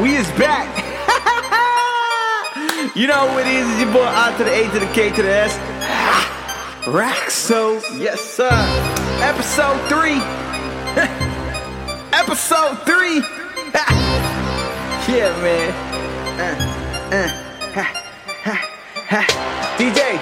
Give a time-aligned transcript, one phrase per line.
[0.00, 0.68] We is back.
[2.96, 3.68] you know what it is?
[3.68, 5.58] It's your boy R to the A to the K to the S.
[6.84, 7.82] Raxo.
[7.98, 8.48] Yes, sir.
[9.20, 10.20] Episode three.
[12.16, 13.16] Episode three.
[15.12, 15.72] yeah, man.
[16.38, 16.54] Uh,
[17.16, 17.28] uh,
[17.74, 17.86] ha,
[18.44, 18.56] ha,
[18.94, 19.74] ha.
[19.78, 20.16] DJ,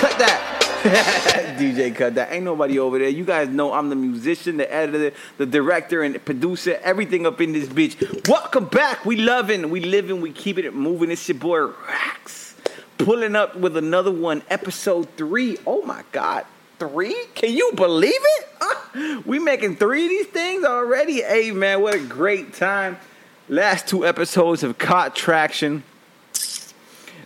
[0.00, 0.47] cut that.
[1.58, 2.32] DJ cut that.
[2.32, 3.08] Ain't nobody over there.
[3.08, 6.78] You guys know I'm the musician, the editor, the director, and the producer.
[6.84, 8.28] Everything up in this bitch.
[8.28, 9.04] Welcome back.
[9.04, 11.10] We loving, we living, we keeping it moving.
[11.10, 12.54] It's your boy Rax.
[12.96, 15.58] Pulling up with another one, episode three.
[15.66, 16.46] Oh my god.
[16.78, 17.24] Three?
[17.34, 18.46] Can you believe it?
[19.26, 21.20] We making three of these things already.
[21.22, 22.96] Hey man, what a great time.
[23.48, 25.82] Last two episodes have caught traction.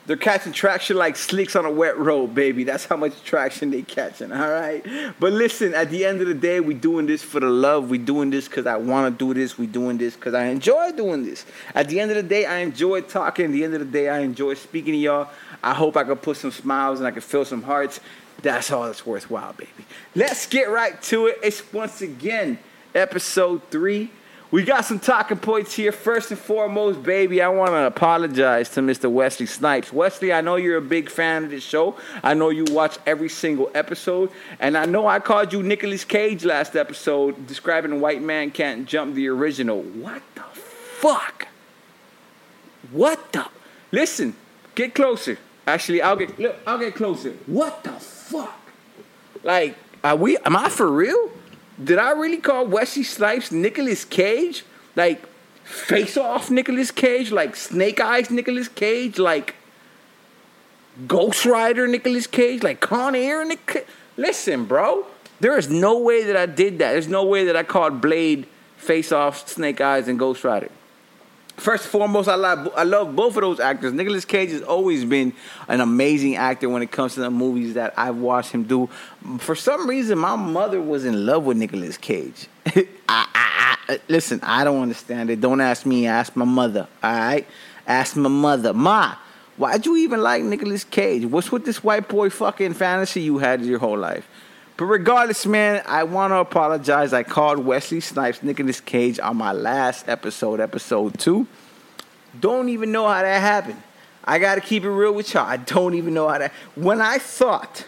[0.07, 2.65] They're catching traction like slicks on a wet road, baby.
[2.65, 4.85] That's how much traction they catching, all right?
[5.21, 7.89] But listen, at the end of the day, we doing this for the love.
[7.89, 9.57] We doing this because I want to do this.
[9.57, 11.47] We doing this because I enjoy doing this.
[11.75, 13.47] At the end of the day, I enjoy talking.
[13.47, 15.29] At the end of the day, I enjoy speaking to y'all.
[15.63, 18.01] I hope I can put some smiles and I can fill some hearts.
[18.43, 19.71] That's all that's worthwhile, baby.
[20.17, 21.39] Let's get right to it.
[21.45, 22.59] It's once again
[22.93, 24.11] episode three.
[24.53, 25.93] We got some talking points here.
[25.93, 29.11] First and foremost, baby, I want to apologize to Mr.
[29.11, 29.91] Wesley Snipes.
[29.91, 31.97] Wesley, I know you're a big fan of this show.
[32.23, 34.31] I know you watch every single episode.
[34.61, 39.15] And I know I called you Nicolas Cage last episode, describing White Man Can't Jump
[39.15, 39.81] the original.
[39.81, 41.49] What the fuck?
[42.91, 43.47] What the?
[43.91, 44.37] Listen,
[44.75, 45.39] get closer.
[45.67, 47.33] Actually, I'll get look, I'll get closer.
[47.47, 48.61] What the fuck?
[49.43, 50.37] Like, are we?
[50.45, 51.31] Am I for real?
[51.83, 54.65] Did I really call Wesley Snipes Nicolas Cage?
[54.97, 55.27] Like,
[55.65, 57.33] face off Nicolas Cage?
[57.33, 59.19] Like, Snake Eyes Nicolas Cage?
[59.19, 59.57] Like,
[61.07, 62.63] Ghost Rider Nicolas Cage?
[62.63, 63.87] Like, Con Air Nick?
[64.17, 65.07] Listen, bro.
[65.41, 66.93] There is no way that I did that.
[66.93, 70.71] There's no way that I called Blade face off Snake Eyes and Ghost Rider.
[71.57, 73.93] First and foremost, I love I love both of those actors.
[73.93, 75.35] Nicolas Cage has always been
[75.69, 78.89] an amazing actor when it comes to the movies that I've watched him do.
[79.39, 82.49] For some reason, my mother was in love with Nicolas Cage.
[82.67, 83.27] I, I,
[83.89, 85.41] I, uh, listen, I don't understand it.
[85.41, 86.07] Don't ask me.
[86.07, 86.89] Ask my mother.
[87.03, 87.47] All right,
[87.87, 88.73] ask my mother.
[88.73, 89.17] Ma,
[89.59, 91.27] why'd you even like Nicolas Cage?
[91.27, 94.27] What's with this white boy fucking fantasy you had your whole life?
[94.83, 97.13] But regardless, man, I want to apologize.
[97.13, 101.47] I called Wesley Snipes Nicolas Cage on my last episode, episode two.
[102.41, 103.81] Don't even know how that happened.
[104.25, 105.47] I got to keep it real with y'all.
[105.47, 106.51] I don't even know how that.
[106.75, 107.87] When I thought,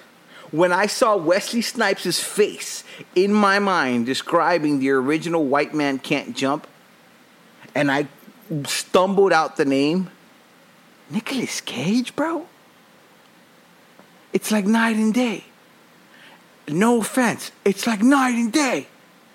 [0.52, 2.84] when I saw Wesley Snipes' face
[3.16, 6.64] in my mind describing the original White Man Can't Jump,
[7.74, 8.06] and I
[8.66, 10.12] stumbled out the name,
[11.10, 12.46] Nicolas Cage, bro.
[14.32, 15.46] It's like night and day
[16.68, 18.86] no offense, it's like night and day.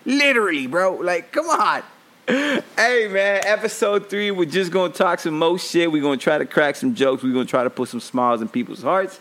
[0.06, 0.96] Literally, bro.
[0.96, 1.84] Like, come on.
[2.28, 5.92] Hey man, episode three, we're just gonna talk some more shit.
[5.92, 7.24] We're gonna try to crack some jokes.
[7.24, 9.20] We're gonna try to put some smiles in people's hearts.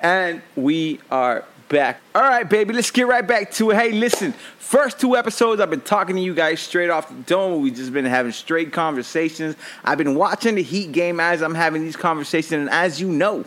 [0.00, 2.00] And we are back.
[2.14, 3.76] All right, baby, let's get right back to it.
[3.76, 7.60] Hey, listen, first two episodes, I've been talking to you guys straight off the dome.
[7.60, 9.54] We've just been having straight conversations.
[9.84, 12.52] I've been watching the Heat game as I'm having these conversations.
[12.52, 13.44] And as you know,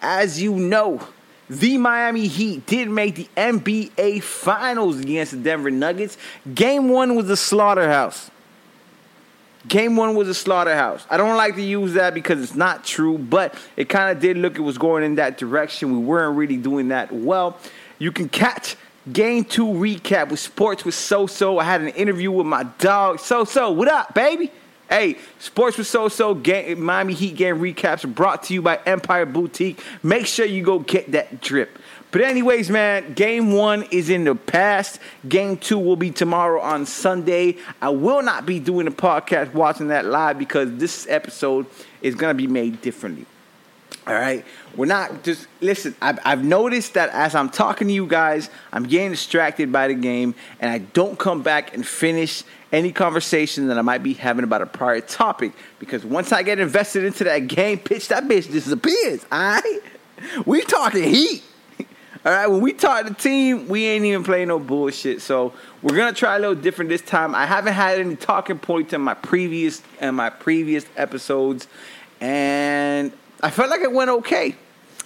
[0.00, 1.00] as you know,
[1.50, 6.16] the Miami Heat did make the NBA Finals against the Denver Nuggets.
[6.54, 8.30] Game one was a slaughterhouse.
[9.68, 11.06] Game one was a slaughterhouse.
[11.08, 14.36] I don't like to use that because it's not true, but it kind of did
[14.36, 15.92] look it was going in that direction.
[15.92, 17.58] We weren't really doing that well.
[17.98, 18.76] You can catch
[19.12, 21.58] game two recap with Sports with So So.
[21.58, 23.20] I had an interview with my dog.
[23.20, 24.50] So So, what up, baby?
[24.92, 29.80] Hey, Sports with So So Miami Heat game recaps brought to you by Empire Boutique.
[30.02, 31.78] Make sure you go get that drip.
[32.10, 35.00] But anyways, man, game one is in the past.
[35.26, 37.56] Game two will be tomorrow on Sunday.
[37.80, 41.64] I will not be doing a podcast watching that live because this episode
[42.02, 43.24] is gonna be made differently.
[44.04, 45.94] All right, we're not just listen.
[46.02, 49.94] I've, I've noticed that as I'm talking to you guys, I'm getting distracted by the
[49.94, 52.42] game, and I don't come back and finish
[52.72, 56.58] any conversation that I might be having about a prior topic because once I get
[56.58, 59.24] invested into that game, pitch that bitch disappears.
[59.30, 59.80] All right,
[60.46, 61.44] we talking heat.
[62.26, 65.22] All right, when we talk the team, we ain't even playing no bullshit.
[65.22, 67.36] So we're gonna try a little different this time.
[67.36, 71.68] I haven't had any talking points in my previous in my previous episodes,
[72.20, 73.12] and
[73.42, 74.56] I felt like it went okay.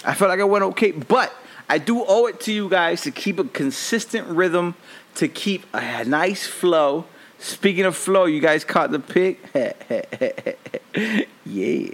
[0.05, 1.33] I felt like it went okay, but
[1.69, 4.75] I do owe it to you guys to keep a consistent rhythm,
[5.17, 7.07] to keep a nice flow
[7.39, 9.39] Speaking of flow, you guys caught the pick?
[11.45, 11.91] yeah.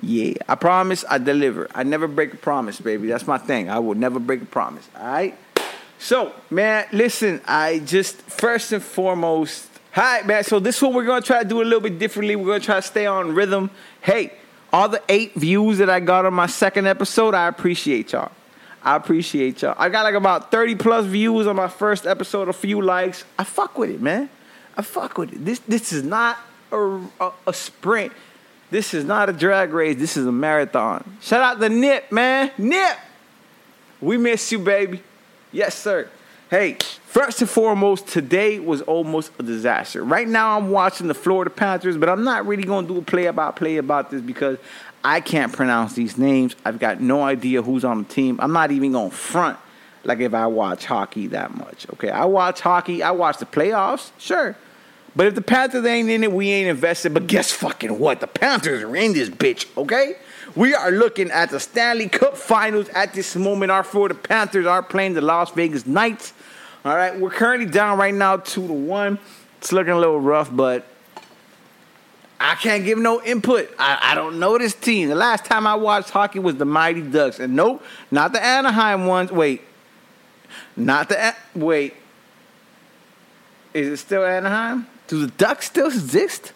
[0.00, 0.34] Yeah.
[0.48, 1.68] I promise I deliver.
[1.74, 3.08] I never break a promise, baby.
[3.08, 3.68] That's my thing.
[3.68, 4.88] I will never break a promise.
[4.96, 5.36] All right?
[5.98, 10.44] So, man, listen, I just, first and foremost, All right, man.
[10.44, 12.36] So this one we're gonna try to do a little bit differently.
[12.36, 13.70] We're gonna try to stay on rhythm.
[14.00, 14.34] Hey,
[14.74, 18.32] all the eight views that I got on my second episode, I appreciate y'all.
[18.82, 19.76] I appreciate y'all.
[19.78, 23.22] I got like about 30 plus views on my first episode, a few likes.
[23.38, 24.28] I fuck with it, man.
[24.76, 25.44] I fuck with it.
[25.44, 26.40] This this is not
[26.72, 28.12] a, a, a sprint.
[28.72, 29.96] This is not a drag race.
[29.96, 31.18] This is a marathon.
[31.20, 32.50] Shout out to Nip, man.
[32.58, 32.98] Nip.
[34.00, 35.00] We miss you, baby.
[35.52, 36.10] Yes, sir.
[36.54, 40.04] Hey, first and foremost, today was almost a disaster.
[40.04, 43.02] Right now, I'm watching the Florida Panthers, but I'm not really going to do a
[43.02, 44.58] play about play about this because
[45.02, 46.54] I can't pronounce these names.
[46.64, 48.38] I've got no idea who's on the team.
[48.40, 49.58] I'm not even going to front
[50.04, 51.88] like if I watch hockey that much.
[51.94, 53.02] Okay, I watch hockey.
[53.02, 54.56] I watch the playoffs, sure.
[55.16, 57.14] But if the Panthers ain't in it, we ain't invested.
[57.14, 58.20] But guess fucking what?
[58.20, 60.14] The Panthers are in this bitch, okay?
[60.54, 63.72] We are looking at the Stanley Cup Finals at this moment.
[63.72, 66.32] Our Florida Panthers are playing the Las Vegas Knights.
[66.84, 69.18] All right, we're currently down right now two to one.
[69.58, 70.86] It's looking a little rough, but
[72.38, 73.70] I can't give no input.
[73.78, 75.08] I, I don't know this team.
[75.08, 79.06] The last time I watched hockey was the Mighty Ducks, and nope, not the Anaheim
[79.06, 79.32] ones.
[79.32, 79.62] Wait,
[80.76, 81.94] not the wait.
[83.72, 84.86] Is it still Anaheim?
[85.08, 86.52] Do the Ducks still exist?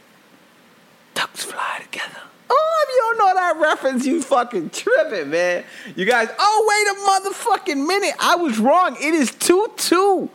[1.14, 2.27] Ducks fly together.
[2.50, 5.64] Oh, if you don't know that reference, you fucking tripping, man.
[5.94, 8.14] You guys, oh, wait a motherfucking minute.
[8.18, 8.96] I was wrong.
[9.00, 10.30] It is 2 2,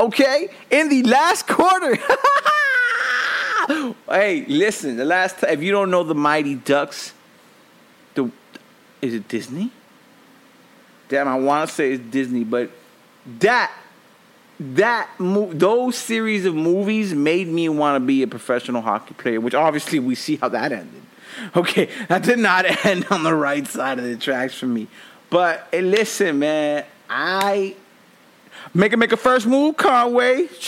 [0.00, 0.48] okay?
[0.70, 1.96] In the last quarter.
[4.08, 7.12] hey, listen, the last time, if you don't know the Mighty Ducks,
[8.14, 8.30] the
[9.02, 9.70] is it Disney?
[11.08, 12.70] Damn, I want to say it's Disney, but
[13.40, 13.72] that
[14.60, 19.54] that those series of movies made me want to be a professional hockey player, which
[19.54, 21.02] obviously we see how that ended.
[21.56, 24.88] Okay, that did not end on the right side of the tracks for me.
[25.30, 27.74] But hey, listen, man, I
[28.74, 30.48] make it make a first move, Conway.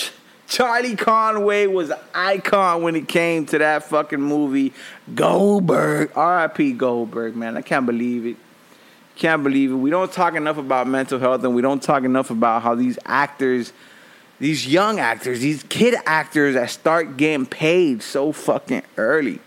[0.48, 4.72] Charlie Conway was an icon when it came to that fucking movie.
[5.14, 6.72] Goldberg, R.I.P.
[6.72, 7.56] Goldberg, man.
[7.56, 8.36] I can't believe it.
[9.14, 9.74] Can't believe it.
[9.74, 12.98] We don't talk enough about mental health, and we don't talk enough about how these
[13.06, 13.72] actors,
[14.40, 19.38] these young actors, these kid actors that start getting paid so fucking early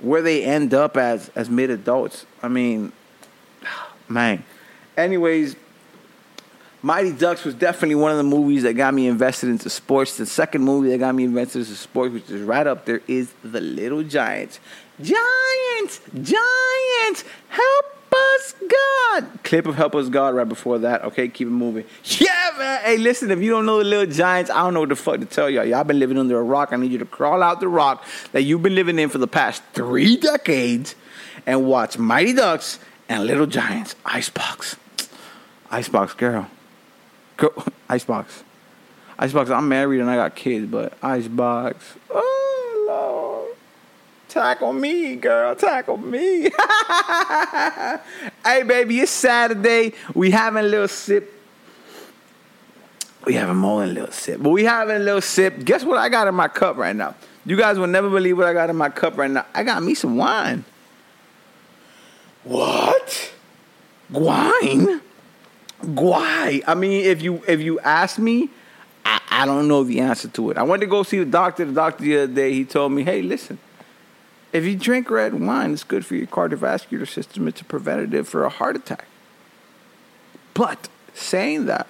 [0.00, 2.26] where they end up as as mid adults.
[2.42, 2.92] I mean,
[4.08, 4.44] man.
[4.96, 5.56] Anyways,
[6.86, 10.16] Mighty Ducks was definitely one of the movies that got me invested into sports.
[10.16, 13.32] The second movie that got me invested into sports, which is right up there, is
[13.42, 14.60] The Little Giants.
[15.00, 16.00] Giants!
[16.14, 17.24] Giants!
[17.48, 19.28] Help us, God!
[19.44, 21.04] Clip of Help Us God right before that.
[21.04, 21.84] Okay, keep it moving.
[22.04, 22.80] Yeah, man.
[22.84, 25.20] Hey, listen, if you don't know the Little Giants, I don't know what the fuck
[25.20, 25.64] to tell y'all.
[25.64, 26.72] Y'all been living under a rock.
[26.72, 29.28] I need you to crawl out the rock that you've been living in for the
[29.28, 30.94] past three decades
[31.46, 33.94] and watch Mighty Ducks and Little Giants.
[34.04, 34.76] Icebox.
[35.70, 36.48] Icebox, girl.
[37.36, 37.66] Girl.
[37.88, 38.44] Icebox.
[39.18, 41.94] Icebox, I'm married and I got kids, but Icebox.
[42.10, 42.35] Oh.
[44.36, 45.56] Tackle me, girl.
[45.56, 46.42] Tackle me.
[48.44, 49.94] hey, baby, it's Saturday.
[50.12, 51.32] We having a little sip.
[53.24, 55.64] We having more than a little sip, but we having a little sip.
[55.64, 57.14] Guess what I got in my cup right now?
[57.46, 59.46] You guys will never believe what I got in my cup right now.
[59.54, 60.66] I got me some wine.
[62.44, 63.32] What?
[64.10, 65.00] Wine?
[65.80, 66.60] Why?
[66.66, 68.50] I mean, if you if you ask me,
[69.02, 70.58] I, I don't know the answer to it.
[70.58, 71.64] I went to go see the doctor.
[71.64, 73.58] The doctor the other day, he told me, "Hey, listen,
[74.56, 77.46] if you drink red wine, it's good for your cardiovascular system.
[77.46, 79.06] It's a preventative for a heart attack.
[80.54, 81.86] But saying that,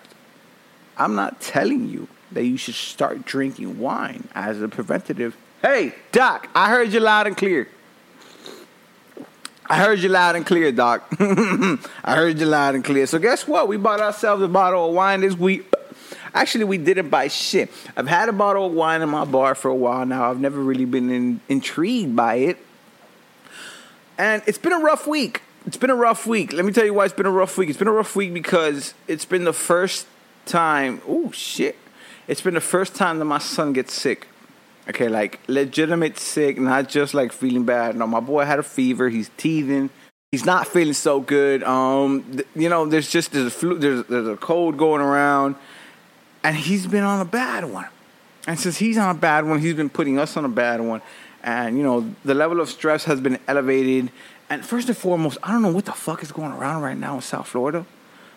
[0.98, 5.36] I'm not telling you that you should start drinking wine as a preventative.
[5.62, 7.68] Hey, Doc, I heard you loud and clear.
[9.68, 11.06] I heard you loud and clear, Doc.
[11.20, 11.78] I
[12.14, 13.06] heard you loud and clear.
[13.06, 13.68] So guess what?
[13.68, 15.72] We bought ourselves a bottle of wine this week.
[16.36, 17.70] Actually, we didn't buy shit.
[17.96, 20.30] I've had a bottle of wine in my bar for a while now.
[20.30, 22.58] I've never really been in, intrigued by it.
[24.18, 25.40] And it's been a rough week.
[25.66, 26.52] It's been a rough week.
[26.52, 27.70] Let me tell you why it's been a rough week.
[27.70, 30.06] It's been a rough week because it's been the first
[30.44, 31.00] time.
[31.08, 31.78] Oh, shit.
[32.28, 34.26] It's been the first time that my son gets sick.
[34.90, 37.96] Okay, like legitimate sick, not just like feeling bad.
[37.96, 39.08] No, my boy had a fever.
[39.08, 39.88] He's teething.
[40.32, 41.62] He's not feeling so good.
[41.62, 45.56] Um, th- you know, there's just there's a flu, there's there's a cold going around
[46.46, 47.88] and he's been on a bad one.
[48.46, 51.02] And since he's on a bad one, he's been putting us on a bad one.
[51.42, 54.12] And, you know, the level of stress has been elevated.
[54.48, 57.16] And first and foremost, I don't know what the fuck is going around right now
[57.16, 57.84] in South Florida.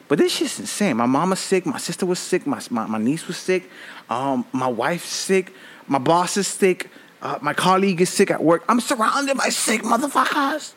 [0.08, 0.98] But this shit's insane.
[0.98, 1.68] My mama's sick.
[1.68, 2.48] My sister was sick.
[2.48, 3.70] My, my, my niece was sick.
[4.10, 5.54] Um, my wife's sick.
[5.88, 6.90] My boss is sick.
[7.22, 8.64] Uh, my colleague is sick at work.
[8.68, 10.74] I'm surrounded by sick motherfuckers.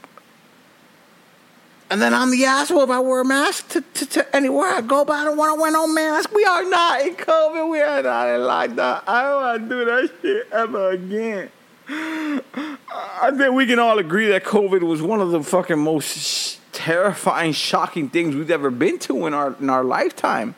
[1.92, 4.80] And then I'm the asshole if I wear a mask to, to, to anywhere I
[4.80, 6.32] go, but I don't want to wear no mask.
[6.32, 7.70] We are not in COVID.
[7.70, 9.02] We are not in lockdown.
[9.06, 11.50] I don't want to do that shit ever again.
[11.88, 17.52] I think we can all agree that COVID was one of the fucking most terrifying,
[17.52, 20.54] shocking things we've ever been to in our in our lifetime.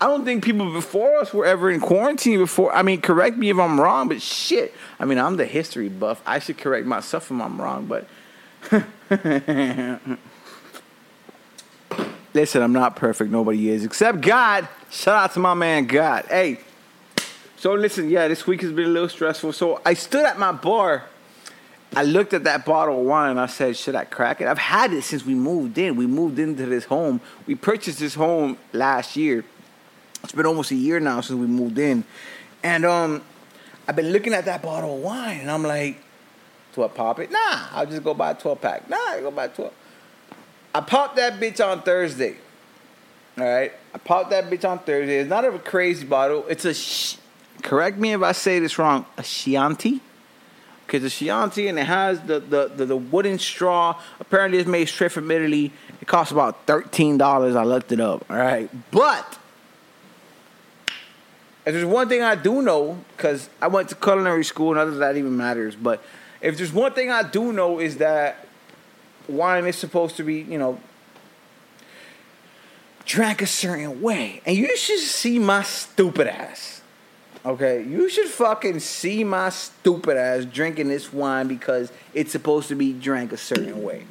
[0.00, 2.72] I don't think people before us were ever in quarantine before.
[2.72, 4.72] I mean, correct me if I'm wrong, but shit.
[5.00, 6.22] I mean, I'm the history buff.
[6.24, 8.06] I should correct myself if I'm wrong, but
[12.32, 13.30] Listen, I'm not perfect.
[13.30, 14.68] Nobody is except God.
[14.90, 16.26] Shout out to my man God.
[16.28, 16.60] Hey,
[17.56, 19.52] so listen, yeah, this week has been a little stressful.
[19.52, 21.04] So I stood at my bar.
[21.94, 24.46] I looked at that bottle of wine and I said, should I crack it?
[24.46, 25.96] I've had it since we moved in.
[25.96, 27.20] We moved into this home.
[27.46, 29.44] We purchased this home last year.
[30.22, 32.04] It's been almost a year now since we moved in.
[32.62, 33.22] And um,
[33.88, 36.00] I've been looking at that bottle of wine and I'm like,
[36.74, 37.32] do I pop it?
[37.32, 38.88] Nah, I'll just go buy a 12 pack.
[38.88, 39.72] Nah, I go buy 12.
[40.74, 42.36] I popped that bitch on Thursday.
[43.38, 45.18] All right, I popped that bitch on Thursday.
[45.18, 46.44] It's not a crazy bottle.
[46.48, 46.74] It's a.
[46.74, 47.16] Sh-
[47.62, 49.06] correct me if I say this wrong.
[49.16, 50.00] A Chianti.
[50.86, 54.00] Because the Chianti and it has the, the, the, the, wooden straw.
[54.18, 55.72] Apparently, it's made straight from Italy.
[56.00, 57.54] It costs about thirteen dollars.
[57.54, 58.24] I looked it up.
[58.28, 59.38] All right, but
[61.64, 64.96] if there's one thing I do know, because I went to culinary school, none of
[64.96, 65.76] that even matters.
[65.76, 66.02] But
[66.40, 68.48] if there's one thing I do know is that
[69.30, 70.80] wine is supposed to be, you know,
[73.04, 74.40] drank a certain way.
[74.46, 76.82] And you should see my stupid ass.
[77.44, 77.82] Okay?
[77.82, 82.92] You should fucking see my stupid ass drinking this wine because it's supposed to be
[82.92, 84.04] drank a certain way.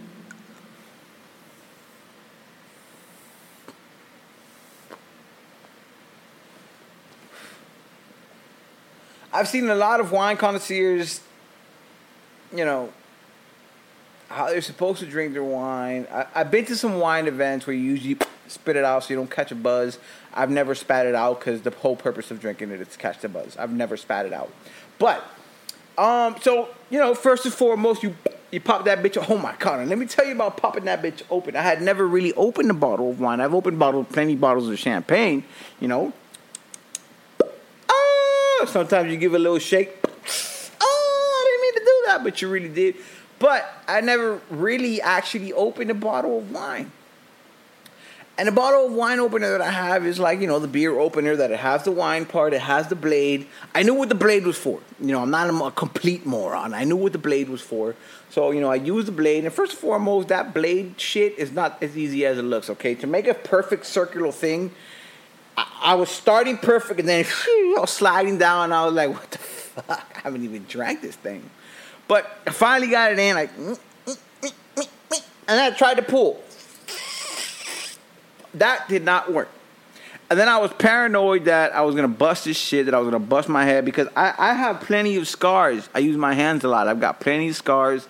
[9.31, 11.21] I've seen a lot of wine connoisseurs,
[12.53, 12.91] you know,
[14.29, 16.07] how they're supposed to drink their wine.
[16.11, 18.17] I, have been to some wine events where you usually
[18.47, 19.97] spit it out so you don't catch a buzz.
[20.33, 23.19] I've never spat it out because the whole purpose of drinking it is to catch
[23.19, 23.57] the buzz.
[23.57, 24.51] I've never spat it out.
[24.99, 25.23] But,
[25.97, 28.15] um, so, you know, first and foremost, you
[28.51, 29.23] you pop that bitch.
[29.29, 29.81] Oh my god!
[29.81, 31.55] And let me tell you about popping that bitch open.
[31.55, 33.39] I had never really opened a bottle of wine.
[33.41, 35.43] I've opened bottle, plenty bottles of champagne.
[35.79, 36.13] You know.
[37.87, 39.91] Oh, sometimes you give a little shake.
[40.81, 42.95] Oh, I didn't mean to do that, but you really did.
[43.39, 46.91] But I never really actually opened a bottle of wine.
[48.39, 50.97] And the bottle of wine opener that I have is like, you know, the beer
[50.97, 53.47] opener that it has the wine part, it has the blade.
[53.75, 54.79] I knew what the blade was for.
[55.01, 56.73] You know, I'm not a complete moron.
[56.73, 57.97] I knew what the blade was for.
[58.29, 59.43] So, you know, I use the blade.
[59.43, 62.95] And first and foremost, that blade shit is not as easy as it looks, okay?
[62.95, 64.71] To make a perfect circular thing,
[65.57, 69.31] I, I was starting perfect and then I was sliding down I was like, what
[69.31, 70.15] the fuck?
[70.15, 71.43] I haven't even drank this thing.
[72.09, 73.77] But I finally got it in, like, and
[75.47, 76.43] then I tried to pull.
[78.55, 79.47] That did not work.
[80.31, 83.05] And then I was paranoid that I was gonna bust this shit, that I was
[83.05, 85.87] gonna bust my head because I, I have plenty of scars.
[85.93, 86.87] I use my hands a lot.
[86.87, 88.07] I've got plenty of scars.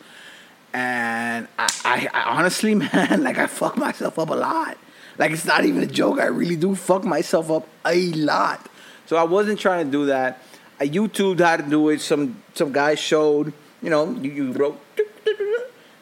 [0.73, 4.77] And I, I, I honestly, man, like I fuck myself up a lot.
[5.17, 6.19] Like it's not even a joke.
[6.19, 8.65] I really do fuck myself up a lot.
[9.07, 10.41] So I wasn't trying to do that.
[10.79, 11.99] I YouTubed how to do it.
[11.99, 14.79] Some some guy showed you know, you, you wrote,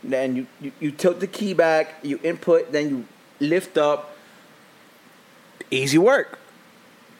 [0.03, 3.05] then you, you, you tilt the key back, you input, then you
[3.39, 4.15] lift up.
[5.69, 6.39] Easy work.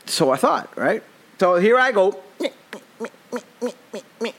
[0.06, 1.04] So I thought, right?
[1.40, 2.24] So here I go.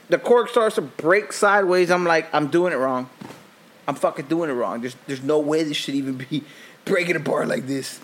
[0.09, 1.91] The cork starts to break sideways.
[1.91, 3.09] I'm like, I'm doing it wrong.
[3.87, 4.81] I'm fucking doing it wrong.
[4.81, 6.43] There's there's no way this should even be
[6.85, 7.99] breaking apart like this.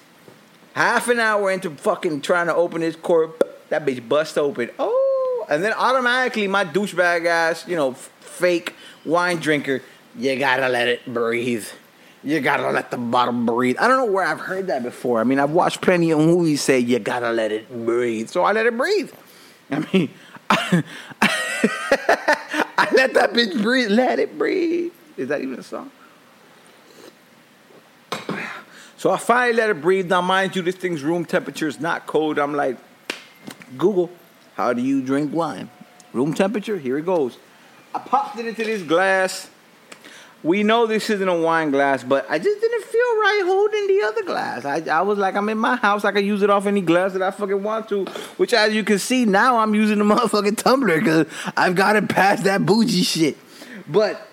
[0.73, 4.69] Half an hour into fucking trying to open this cork, that bitch bust open.
[4.77, 5.04] Oh
[5.49, 8.73] and then automatically my douchebag ass, you know, fake
[9.05, 9.81] wine drinker,
[10.17, 11.67] you gotta let it breathe.
[12.23, 13.77] You gotta let the bottle breathe.
[13.79, 15.19] I don't know where I've heard that before.
[15.19, 18.29] I mean, I've watched plenty of movies say you gotta let it breathe.
[18.29, 19.11] So I let it breathe.
[19.69, 20.09] I mean,
[20.49, 20.83] I,
[22.77, 23.89] I let that bitch breathe.
[23.91, 24.91] Let it breathe.
[25.17, 25.91] Is that even a song?
[28.97, 30.09] So I finally let it breathe.
[30.09, 32.39] Now, mind you, this thing's room temperature is not cold.
[32.39, 32.77] I'm like,
[33.77, 34.09] Google.
[34.55, 35.69] How do you drink wine?
[36.13, 37.37] Room temperature, here it goes.
[37.93, 39.49] I popped it into this glass.
[40.43, 44.03] We know this isn't a wine glass, but I just didn't feel right holding the
[44.05, 44.63] other glass.
[44.63, 46.05] I, I was like, I'm in my house.
[46.05, 48.05] I can use it off any glass that I fucking want to.
[48.37, 52.43] Which, as you can see, now I'm using the motherfucking tumbler because I've gotten past
[52.43, 53.37] that bougie shit.
[53.87, 54.25] But,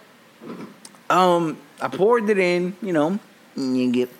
[1.08, 3.18] um, I poured it in, you know,
[3.56, 4.10] you get,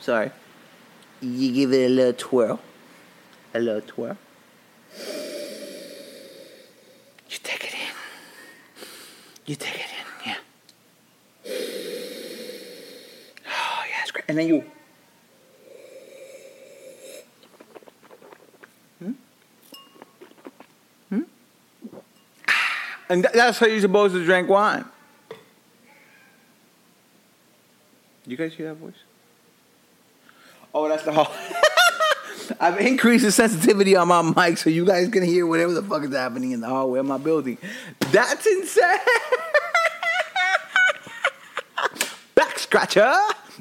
[0.00, 0.30] sorry,
[1.20, 2.60] you give it a little twirl.
[3.54, 4.16] A little twirl.
[7.30, 7.94] You take it in.
[9.46, 10.36] You take it in, yeah.
[13.46, 14.24] Oh, yeah, it's great.
[14.28, 14.64] And then you.
[18.98, 19.12] Hmm?
[21.08, 21.20] Hmm?
[23.08, 24.84] And that's how you're supposed to drink wine.
[28.26, 28.94] You guys hear that voice?
[30.72, 31.32] Oh, that's the hall.
[32.58, 36.02] I've increased the sensitivity on my mic so you guys can hear whatever the fuck
[36.04, 37.58] is happening in the hallway of my building.
[38.10, 38.82] That's insane.
[42.34, 43.14] back scratcher.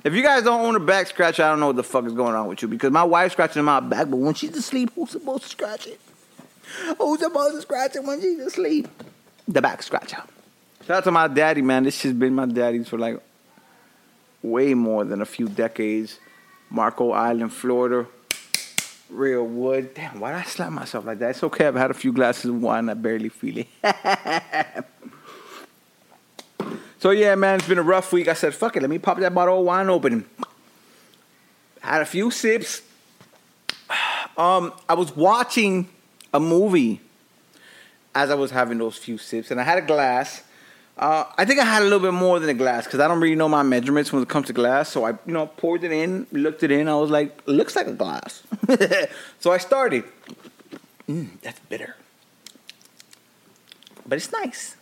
[0.03, 2.13] If you guys don't own a back scratcher, I don't know what the fuck is
[2.13, 5.11] going on with you because my wife scratching my back, but when she's asleep, who's
[5.11, 5.99] supposed to scratch it?
[6.97, 8.87] Who's supposed to scratch it when she's asleep?
[9.47, 10.23] The back scratcher.
[10.85, 11.83] Shout out to my daddy, man.
[11.83, 13.19] This shit's been my daddy's for like
[14.41, 16.19] way more than a few decades.
[16.69, 18.07] Marco Island, Florida.
[19.09, 19.93] Real wood.
[19.95, 21.31] Damn, why did I slap myself like that?
[21.31, 21.65] It's okay.
[21.65, 22.89] I've had a few glasses of wine.
[22.89, 23.67] I barely feel it.
[26.99, 28.27] so yeah, man, it's been a rough week.
[28.27, 28.81] I said, fuck it.
[28.81, 30.25] Let me pop that bottle of wine open.
[31.81, 32.81] Had a few sips.
[34.37, 35.89] Um, I was watching
[36.33, 37.01] a movie
[38.15, 40.43] as I was having those few sips, and I had a glass.
[40.97, 43.19] Uh, I think I had a little bit more than a glass because I don't
[43.19, 44.89] really know my measurements when it comes to glass.
[44.89, 46.87] So I, you know, poured it in, looked it in.
[46.87, 48.43] I was like, looks like a glass.
[49.39, 50.03] so I started.
[51.07, 51.95] Mm, that's bitter,
[54.07, 54.75] but it's nice.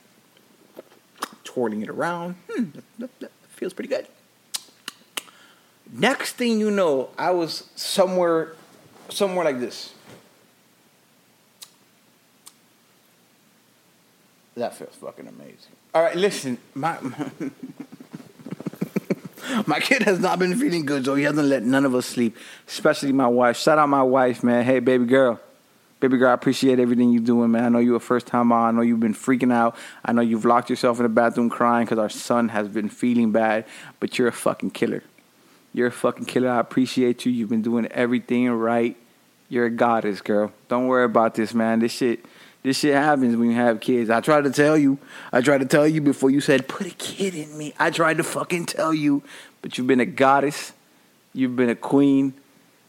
[1.44, 4.08] Twirling it around, hmm, that, that, that feels pretty good.
[5.92, 8.56] Next thing you know, I was somewhere,
[9.10, 9.94] somewhere like this.
[14.56, 15.76] That feels fucking amazing.
[15.94, 16.98] All right, listen, my
[19.68, 22.38] my kid has not been feeling good, so he hasn't let none of us sleep,
[22.68, 23.58] especially my wife.
[23.58, 24.64] Shout out my wife, man.
[24.64, 25.40] Hey, baby girl.
[26.00, 27.66] Baby girl, I appreciate everything you're doing, man.
[27.66, 28.66] I know you're a first time mom.
[28.66, 29.76] I know you've been freaking out.
[30.06, 33.32] I know you've locked yourself in the bathroom crying because our son has been feeling
[33.32, 33.66] bad,
[34.00, 35.04] but you're a fucking killer.
[35.74, 36.50] You're a fucking killer.
[36.50, 37.32] I appreciate you.
[37.32, 38.96] You've been doing everything right.
[39.50, 40.52] You're a goddess, girl.
[40.68, 41.80] Don't worry about this, man.
[41.80, 42.24] This shit
[42.64, 44.10] this shit happens when you have kids.
[44.10, 44.98] I tried to tell you.
[45.32, 47.74] I tried to tell you before you said, put a kid in me.
[47.80, 49.24] I tried to fucking tell you.
[49.62, 50.74] But you've been a goddess.
[51.34, 52.34] You've been a queen.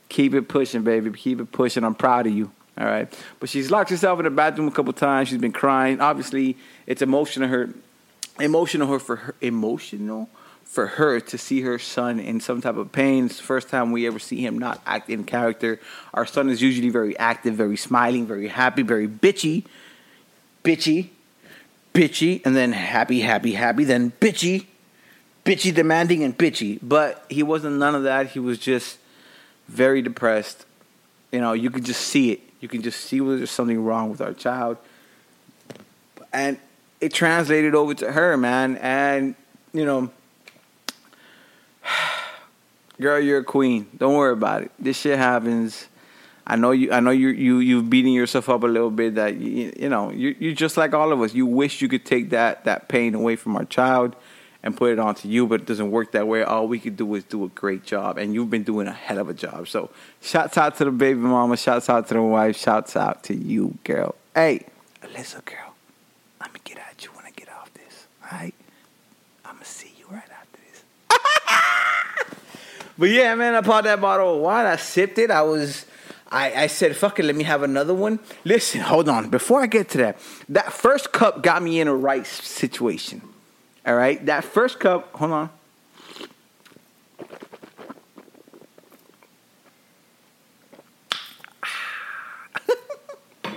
[0.09, 1.11] Keep it pushing, baby.
[1.11, 1.85] Keep it pushing.
[1.85, 2.50] I'm proud of you.
[2.78, 3.12] All right.
[3.40, 5.28] But she's locked herself in the bathroom a couple times.
[5.28, 6.00] She's been crying.
[6.00, 7.70] Obviously, it's emotional her
[8.40, 10.28] emotional her for her emotional
[10.68, 13.26] for her to see her son in some type of pain.
[13.26, 15.81] It's the first time we ever see him not act in character.
[16.12, 19.64] Our son is usually very active, very smiling, very happy, very bitchy.
[20.62, 21.09] Bitchy.
[21.94, 22.42] Bitchy.
[22.44, 23.85] And then happy, happy, happy.
[23.85, 24.66] Then bitchy.
[25.42, 26.78] Bitchy, demanding, and bitchy.
[26.83, 28.28] But he wasn't none of that.
[28.28, 28.98] He was just
[29.68, 30.66] very depressed.
[31.33, 32.40] You know, you could just see it.
[32.61, 34.76] You can just see there's something wrong with our child.
[36.31, 36.59] And
[37.00, 38.76] it translated over to her, man.
[38.76, 39.35] And,
[39.72, 40.11] you know,
[43.01, 43.87] girl, you're a queen.
[43.96, 44.72] Don't worry about it.
[44.79, 45.88] This shit happens.
[46.46, 46.92] I know you.
[46.92, 47.29] I know you.
[47.29, 49.16] You you've beating yourself up a little bit.
[49.16, 51.35] That you, you know you you just like all of us.
[51.35, 54.16] You wish you could take that that pain away from our child
[54.62, 56.42] and put it onto you, but it doesn't work that way.
[56.42, 59.18] All we could do is do a great job, and you've been doing a hell
[59.18, 59.68] of a job.
[59.68, 61.57] So, shouts out to the baby mama.
[61.57, 62.57] Shouts out to the wife.
[62.57, 64.14] Shouts out to you, girl.
[64.35, 64.66] Hey,
[65.03, 65.74] Alyssa, girl.
[66.40, 68.07] Let me get at you when I get off this.
[68.22, 68.55] All right.
[69.44, 70.85] I'm gonna see you right after this.
[72.98, 74.66] But yeah, man, I bought that bottle of wine.
[74.66, 75.30] I sipped it.
[75.30, 75.87] I was.
[76.30, 78.18] I, I said, fuck it, let me have another one.
[78.44, 79.30] Listen, hold on.
[79.30, 80.18] Before I get to that,
[80.50, 83.22] that first cup got me in a right situation.
[83.87, 84.26] All right?
[84.26, 85.48] That first cup, hold on.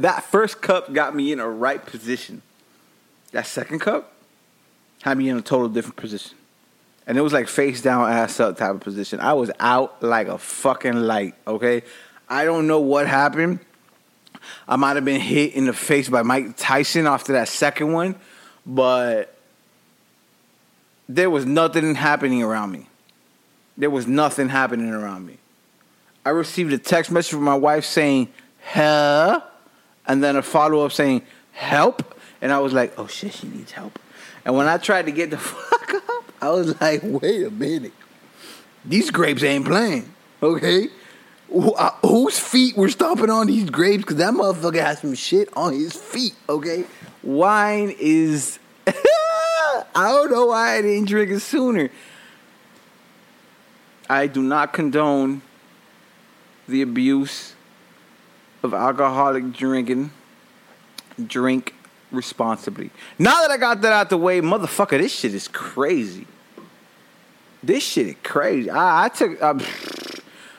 [0.00, 2.42] that first cup got me in a right position.
[3.30, 4.14] That second cup
[5.02, 6.37] had me in a total different position.
[7.08, 9.18] And it was like face down, ass up type of position.
[9.18, 11.82] I was out like a fucking light, okay?
[12.28, 13.60] I don't know what happened.
[14.68, 18.14] I might have been hit in the face by Mike Tyson after that second one,
[18.66, 19.34] but
[21.08, 22.86] there was nothing happening around me.
[23.78, 25.38] There was nothing happening around me.
[26.26, 28.28] I received a text message from my wife saying,
[28.62, 29.40] huh?
[30.06, 32.20] And then a follow up saying, help.
[32.42, 33.98] And I was like, oh shit, she needs help.
[34.44, 37.92] And when I tried to get the fuck up, I was like, wait a minute.
[38.84, 40.88] These grapes ain't playing, okay?
[41.52, 44.04] Uh, Whose feet were stomping on these grapes?
[44.04, 46.84] Because that motherfucker has some shit on his feet, okay?
[47.22, 48.58] Wine is.
[48.86, 51.90] I don't know why I didn't drink it sooner.
[54.08, 55.42] I do not condone
[56.66, 57.54] the abuse
[58.62, 60.12] of alcoholic drinking.
[61.26, 61.74] Drink
[62.10, 62.90] responsibly.
[63.18, 66.26] Now that I got that out the way, motherfucker, this shit is crazy.
[67.62, 68.70] This shit is crazy.
[68.70, 69.38] I, I took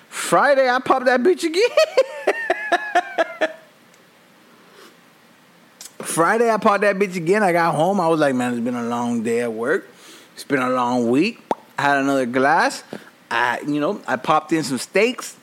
[0.09, 0.69] Friday.
[0.69, 1.69] I popped that bitch again.
[5.99, 7.43] Friday, I popped that bitch again.
[7.43, 7.99] I got home.
[7.99, 9.87] I was like, man, it's been a long day at work.
[10.33, 11.39] It's been a long week.
[11.77, 12.83] I had another glass.
[13.31, 15.37] I, you know, I popped in some steaks.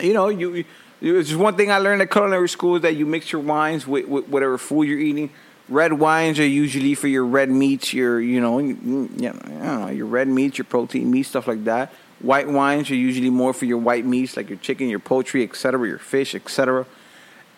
[0.00, 0.64] You know, you.
[1.00, 3.86] It's just one thing I learned at culinary school is that you mix your wines
[3.86, 5.30] with, with whatever food you're eating.
[5.68, 10.06] Red wines are usually for your red meats, your you know, you, you know, your
[10.06, 11.92] red meats, your protein meat, stuff like that.
[12.20, 15.86] White wines are usually more for your white meats, like your chicken, your poultry, etc.,
[15.86, 16.86] your fish, etc.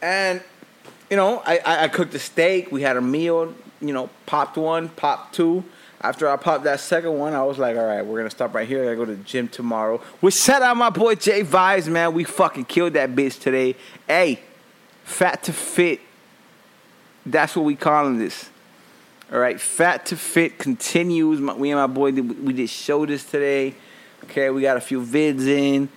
[0.02, 0.42] And
[1.10, 2.72] you know, I, I, I cooked a steak.
[2.72, 3.54] We had a meal.
[3.80, 5.64] You know, popped one, popped two.
[6.00, 8.68] After I popped that second one, I was like, all right, we're gonna stop right
[8.68, 8.82] here.
[8.82, 10.00] I gotta go to the gym tomorrow.
[10.20, 12.14] We shout out my boy Jay Vibes, man.
[12.14, 13.74] We fucking killed that bitch today.
[14.06, 14.40] Hey,
[15.04, 16.00] fat to fit.
[17.26, 18.48] That's what we calling this.
[19.32, 21.40] All right, fat to fit continues.
[21.40, 23.74] My, we and my boy we did show this today.
[24.24, 25.88] Okay, we got a few vids in.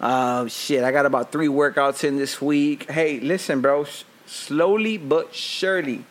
[0.00, 2.90] Uh, shit, I got about three workouts in this week.
[2.90, 3.84] Hey, listen, bro
[4.28, 6.04] slowly but surely,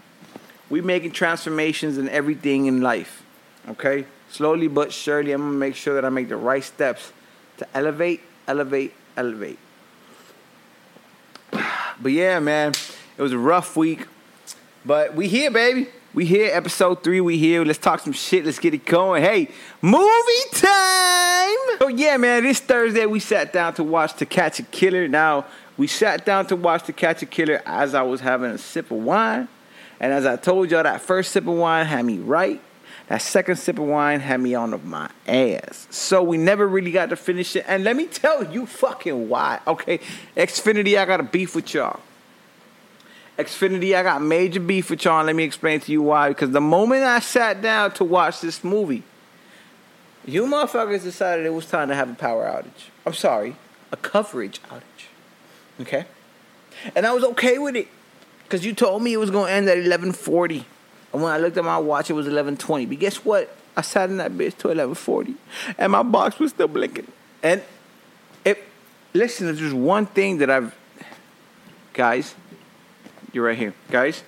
[0.69, 3.23] we making transformations in everything in life.
[3.69, 4.06] Okay?
[4.30, 7.12] Slowly but surely, I'm gonna make sure that I make the right steps
[7.58, 9.60] to elevate, elevate, elevate.
[11.99, 12.73] But yeah, man,
[13.17, 14.06] it was a rough week.
[14.86, 15.88] But we here, baby.
[16.13, 17.21] We here, episode three.
[17.21, 17.65] We here.
[17.65, 18.45] Let's talk some shit.
[18.45, 19.21] Let's get it going.
[19.23, 19.49] Hey,
[19.82, 20.67] movie time!
[21.82, 22.43] Oh yeah, man.
[22.43, 25.08] This Thursday we sat down to watch To Catch a Killer.
[25.08, 28.58] Now we sat down to watch To Catch a Killer as I was having a
[28.58, 29.47] sip of wine.
[29.99, 32.62] And as I told y'all, that first sip of wine had me right.
[33.07, 35.87] That second sip of wine had me on of my ass.
[35.89, 37.63] So we never really got to finish it.
[37.67, 39.59] And let me tell you fucking why.
[39.65, 39.99] Okay,
[40.35, 42.01] Xfinity, I got a beef with y'all.
[43.37, 45.19] Xfinity, I got major beef with y'all.
[45.19, 46.29] And let me explain to you why.
[46.29, 49.03] Because the moment I sat down to watch this movie,
[50.25, 52.89] you motherfuckers decided it was time to have a power outage.
[53.05, 53.55] I'm sorry,
[53.89, 54.81] a coverage outage.
[55.79, 56.05] Okay?
[56.93, 57.87] And I was okay with it.
[58.43, 60.65] Because you told me it was going to end at 1140.
[61.17, 62.86] And when I looked at my watch, it was 1120.
[62.86, 63.49] But guess what?
[63.75, 65.34] I sat in that bitch till 1140.
[65.80, 67.08] And my box was still blinking.
[67.41, 67.63] And
[68.45, 68.63] it,
[69.15, 70.77] listen, there's just one thing that I've,
[71.93, 72.36] guys,
[73.34, 73.73] you're right here.
[73.89, 74.21] Guys,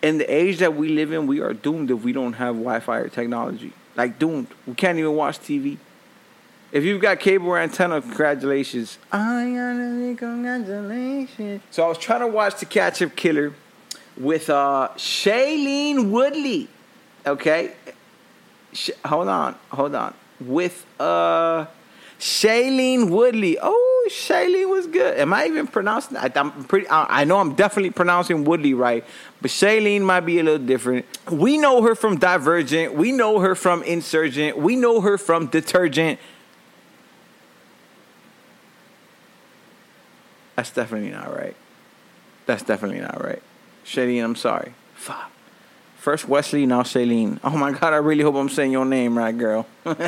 [0.00, 2.80] in the age that we live in, we are doomed if we don't have Wi
[2.80, 3.74] Fi or technology.
[3.96, 4.46] Like, doomed.
[4.66, 5.76] We can't even watch TV.
[6.72, 8.96] If you've got cable or antenna, congratulations.
[9.12, 11.60] I gotta congratulations.
[11.70, 13.52] So I was trying to watch The Catch a Killer
[14.20, 16.68] with uh, Shailene Woodley.
[17.26, 17.72] Okay,
[18.72, 20.14] Sh- hold on, hold on.
[20.40, 21.66] With uh,
[22.18, 23.58] Shailene Woodley.
[23.60, 25.18] Oh, Shailene was good.
[25.18, 26.16] Am I even pronouncing?
[26.16, 26.86] I, am pretty.
[26.90, 29.04] I know I'm definitely pronouncing Woodley right,
[29.40, 31.06] but Shailene might be a little different.
[31.30, 32.94] We know her from Divergent.
[32.94, 34.56] We know her from Insurgent.
[34.58, 36.18] We know her from Detergent.
[40.56, 41.56] That's definitely not right.
[42.44, 43.42] That's definitely not right.
[43.90, 44.72] Shailene, I'm sorry.
[44.94, 45.32] Fuck.
[45.98, 47.40] First Wesley, now Shailene.
[47.42, 49.66] Oh my God, I really hope I'm saying your name right, girl.
[49.82, 49.98] but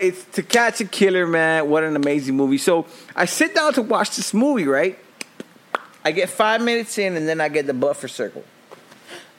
[0.00, 1.68] it's To Catch a Killer, man.
[1.68, 2.56] What an amazing movie.
[2.56, 4.98] So I sit down to watch this movie, right?
[6.02, 8.42] I get five minutes in and then I get the buffer circle.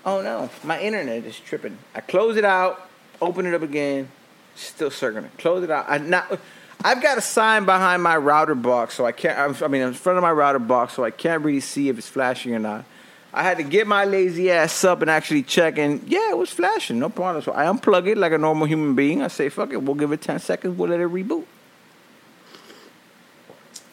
[0.05, 1.79] Oh no, my internet is tripping.
[1.95, 2.87] I close it out,
[3.19, 4.09] open it up again,
[4.55, 5.31] still circling.
[5.39, 5.85] Close it out.
[5.89, 6.39] I not
[6.85, 9.59] I've got a sign behind my router box, so I can't.
[9.63, 12.07] I mean, in front of my router box, so I can't really see if it's
[12.07, 12.85] flashing or not.
[13.33, 16.51] I had to get my lazy ass up and actually check, and yeah, it was
[16.51, 17.43] flashing, no problem.
[17.43, 19.23] So I unplug it like a normal human being.
[19.23, 20.77] I say, "Fuck it, we'll give it ten seconds.
[20.77, 21.45] We'll let it reboot."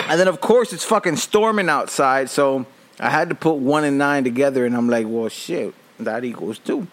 [0.01, 2.67] And then, of course, it's fucking storming outside, so
[3.01, 6.59] I had to put one and nine together, and I'm like, "Well, shit, that equals
[6.59, 6.87] two.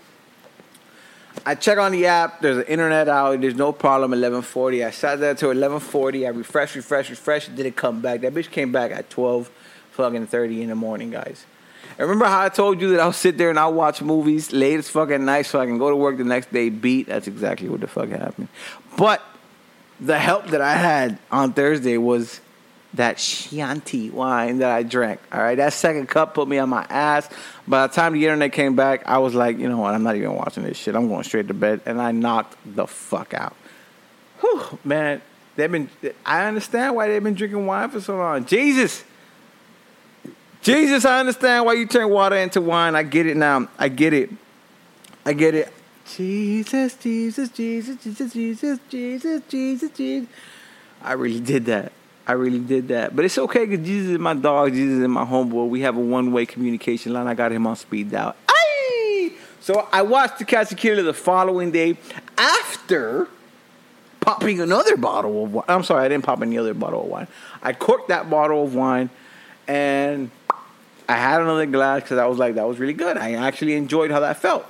[1.45, 2.41] I check on the app.
[2.41, 3.39] There's an internet out.
[3.41, 4.12] There's no problem.
[4.12, 4.86] 11:40.
[4.86, 6.25] I sat there till 11:40.
[6.25, 7.47] I refresh, refresh, refresh.
[7.47, 8.21] It didn't come back.
[8.21, 9.49] That bitch came back at 12,
[9.91, 11.45] fucking 30 in the morning, guys.
[11.97, 14.78] And remember how I told you that I'll sit there and I'll watch movies late
[14.78, 17.08] as fucking night so I can go to work the next day beat?
[17.08, 18.47] That's exactly what the fuck happened.
[18.97, 19.21] But
[19.99, 22.41] the help that I had on Thursday was
[22.93, 25.19] that Chianti wine that I drank.
[25.32, 27.30] All right, that second cup put me on my ass.
[27.67, 29.93] By the time the internet came back, I was like, you know what?
[29.93, 30.95] I'm not even watching this shit.
[30.95, 33.56] I'm going straight to bed, and I knocked the fuck out.
[34.39, 35.21] Whew, man,
[35.56, 35.89] they've been.
[36.25, 38.45] I understand why they've been drinking wine for so long.
[38.45, 39.04] Jesus,
[40.62, 42.95] Jesus, I understand why you turn water into wine.
[42.95, 43.67] I get it now.
[43.78, 44.32] I get it.
[45.25, 45.71] I get it.
[46.15, 50.30] Jesus, Jesus, Jesus, Jesus, Jesus, Jesus, Jesus, Jesus.
[51.04, 51.91] I really did that.
[52.29, 53.15] I really did that.
[53.15, 54.71] But it's okay because Jesus is my dog.
[54.73, 55.67] Jesus is my homeboy.
[55.67, 57.25] We have a one way communication line.
[57.25, 58.35] I got him on speed dial.
[58.47, 59.31] Aye!
[59.61, 61.97] So I watched To Catch a Killer the following day
[62.37, 63.29] after
[64.19, 65.65] popping another bottle of wine.
[65.67, 67.27] I'm sorry, I didn't pop any other bottle of wine.
[67.63, 69.09] I corked that bottle of wine
[69.67, 70.29] and
[71.07, 73.17] I had another glass because I was like, that was really good.
[73.17, 74.67] I actually enjoyed how that felt.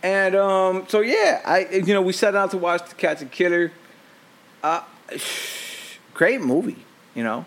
[0.00, 3.26] And um, so yeah, I you know we set out to watch To Catch a
[3.26, 3.72] Killer.
[4.62, 4.82] Uh,
[6.14, 7.44] great movie, you know.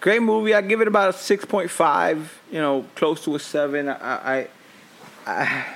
[0.00, 0.54] Great movie.
[0.54, 2.40] I give it about a six point five.
[2.50, 3.88] You know, close to a seven.
[3.88, 4.48] I, I,
[5.26, 5.66] I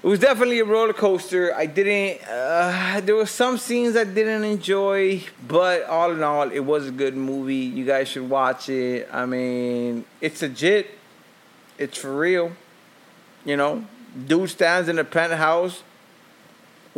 [0.00, 1.52] it was definitely a roller coaster.
[1.54, 2.22] I didn't.
[2.28, 6.92] Uh, there were some scenes I didn't enjoy, but all in all, it was a
[6.92, 7.56] good movie.
[7.56, 9.08] You guys should watch it.
[9.10, 10.90] I mean, it's legit.
[11.78, 12.52] It's for real.
[13.44, 13.86] You know,
[14.26, 15.82] dude stands in a penthouse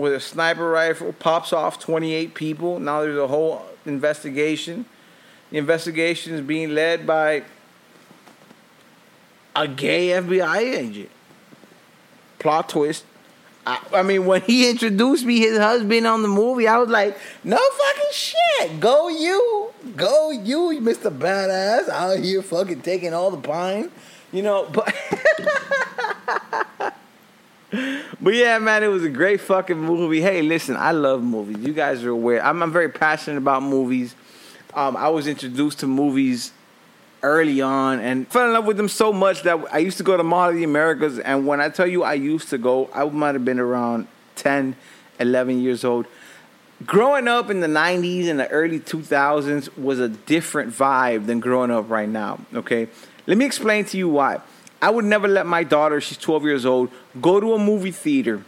[0.01, 2.81] with a sniper rifle, pops off 28 people.
[2.81, 4.87] Now there's a whole investigation.
[5.51, 7.45] The investigation is being led by
[9.55, 11.11] a gay FBI agent.
[12.39, 13.05] Plot twist.
[13.67, 17.19] I, I, mean, when he introduced me, his husband on the movie, I was like,
[17.45, 18.81] no fucking shit.
[18.81, 19.73] Go you.
[19.97, 21.17] Go you, Mr.
[21.17, 23.91] Badass, out here fucking taking all the pine.
[24.33, 24.95] You know, but.
[28.20, 30.20] but yeah, man, it was a great fucking movie.
[30.20, 31.59] Hey, listen, I love movies.
[31.59, 32.44] You guys are aware.
[32.44, 34.14] I'm, I'm very passionate about movies.
[34.74, 36.52] Um, I was introduced to movies
[37.22, 40.16] early on and fell in love with them so much that I used to go
[40.16, 41.18] to Mall of the Americas.
[41.18, 44.74] And when I tell you I used to go, I might have been around 10,
[45.18, 46.06] 11 years old.
[46.87, 51.70] Growing up in the 90s and the early 2000s was a different vibe than growing
[51.70, 52.88] up right now, okay?
[53.26, 54.40] Let me explain to you why.
[54.83, 56.90] I would never let my daughter, she's 12 years old,
[57.21, 58.43] go to a movie theater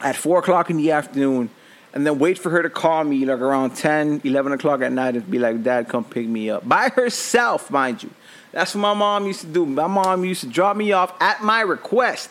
[0.00, 1.50] at 4 o'clock in the afternoon
[1.94, 5.14] and then wait for her to call me like around 10, 11 o'clock at night
[5.14, 6.68] and be like, Dad, come pick me up.
[6.68, 8.10] By herself, mind you.
[8.50, 9.64] That's what my mom used to do.
[9.64, 12.30] My mom used to drop me off at my request.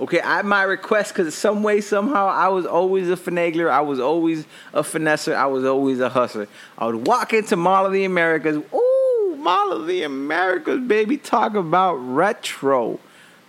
[0.00, 3.68] Okay, at my request, because some way, somehow, I was always a finagler.
[3.68, 5.34] I was always a finesser.
[5.34, 6.46] I was always a hustler.
[6.76, 8.56] I would walk into Mall of the Americas.
[8.56, 8.87] Ooh,
[9.38, 11.16] Mall of the Americas, baby.
[11.16, 13.00] Talk about retro.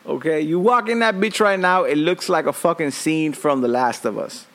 [0.06, 3.62] Okay, you walk in that bitch right now, it looks like a fucking scene from
[3.62, 4.46] The Last of Us.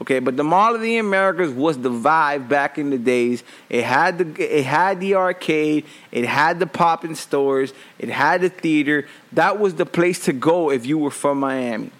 [0.00, 3.44] Okay, but the Mall of the Americas was the vibe back in the days.
[3.68, 8.48] It had the it had the arcade, it had the popping stores, it had the
[8.48, 9.06] theater.
[9.32, 11.90] That was the place to go if you were from Miami.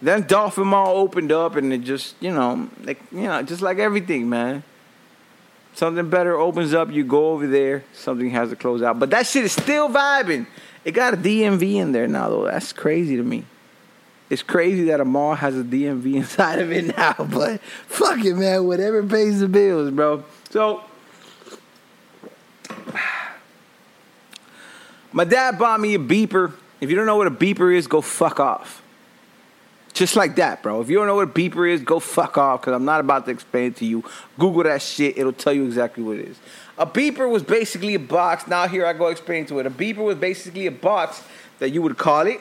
[0.00, 3.78] Then Dolphin Mall opened up, and it just you know like you know just like
[3.78, 4.62] everything, man.
[5.74, 7.84] Something better opens up, you go over there.
[7.92, 10.46] Something has to close out, but that shit is still vibing.
[10.84, 12.44] It got a DMV in there now, though.
[12.44, 13.44] That's crazy to me.
[14.30, 18.34] It's crazy that a mall has a DMV inside of it now, but fuck it,
[18.34, 18.66] man.
[18.66, 20.22] Whatever pays the bills, bro.
[20.50, 20.84] So,
[25.12, 26.52] my dad bought me a beeper.
[26.80, 28.80] If you don't know what a beeper is, go fuck off.
[29.94, 30.80] Just like that, bro.
[30.80, 33.26] If you don't know what a beeper is, go fuck off because I'm not about
[33.26, 34.02] to explain it to you.
[34.38, 36.36] Google that shit, it'll tell you exactly what it is.
[36.76, 38.48] A beeper was basically a box.
[38.48, 39.66] Now, here I go explain to it.
[39.66, 41.22] A beeper was basically a box
[41.60, 42.40] that you would call it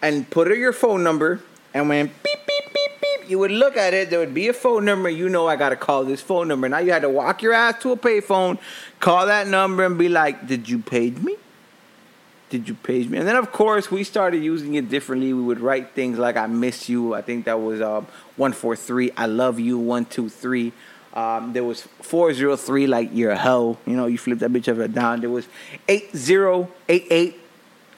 [0.00, 1.42] and put in your phone number,
[1.74, 4.52] and when beep, beep, beep, beep, you would look at it, there would be a
[4.52, 5.08] phone number.
[5.08, 6.68] You know, I got to call this phone number.
[6.68, 8.58] Now you had to walk your ass to a payphone,
[9.00, 11.36] call that number, and be like, Did you page me?
[12.50, 13.18] Did you page me?
[13.18, 15.32] And then, of course, we started using it differently.
[15.32, 17.14] We would write things like, I miss you.
[17.14, 18.06] I think that was um,
[18.36, 19.12] 143.
[19.16, 19.76] I love you.
[19.78, 20.72] 123.
[21.14, 23.76] Um, there was 403, like you're a hoe.
[23.86, 25.20] You know, you flip that bitch ever down.
[25.20, 25.46] There was
[25.88, 27.40] 8088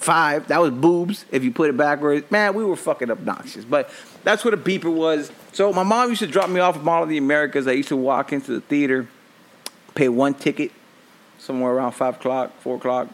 [0.00, 0.48] five.
[0.48, 2.28] That was boobs if you put it backwards.
[2.30, 3.64] Man, we were fucking obnoxious.
[3.64, 3.90] But
[4.24, 5.30] that's what a beeper was.
[5.52, 7.68] So my mom used to drop me off at Mall of the Americas.
[7.68, 9.06] I used to walk into the theater,
[9.94, 10.72] pay one ticket,
[11.38, 13.08] somewhere around five o'clock, four o'clock.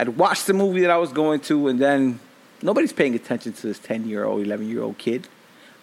[0.00, 2.20] I'd watch the movie that I was going to, and then
[2.62, 5.28] nobody's paying attention to this 10 year old, 11 year old kid.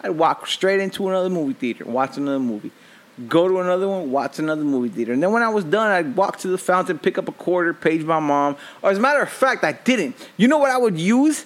[0.00, 2.72] I'd walk straight into another movie theater, watch another movie
[3.26, 5.12] go to another one, watch another movie theater.
[5.12, 7.74] And then when I was done, I'd walk to the fountain, pick up a quarter,
[7.74, 8.56] page my mom.
[8.82, 10.14] Or as a matter of fact, I didn't.
[10.36, 11.44] You know what I would use?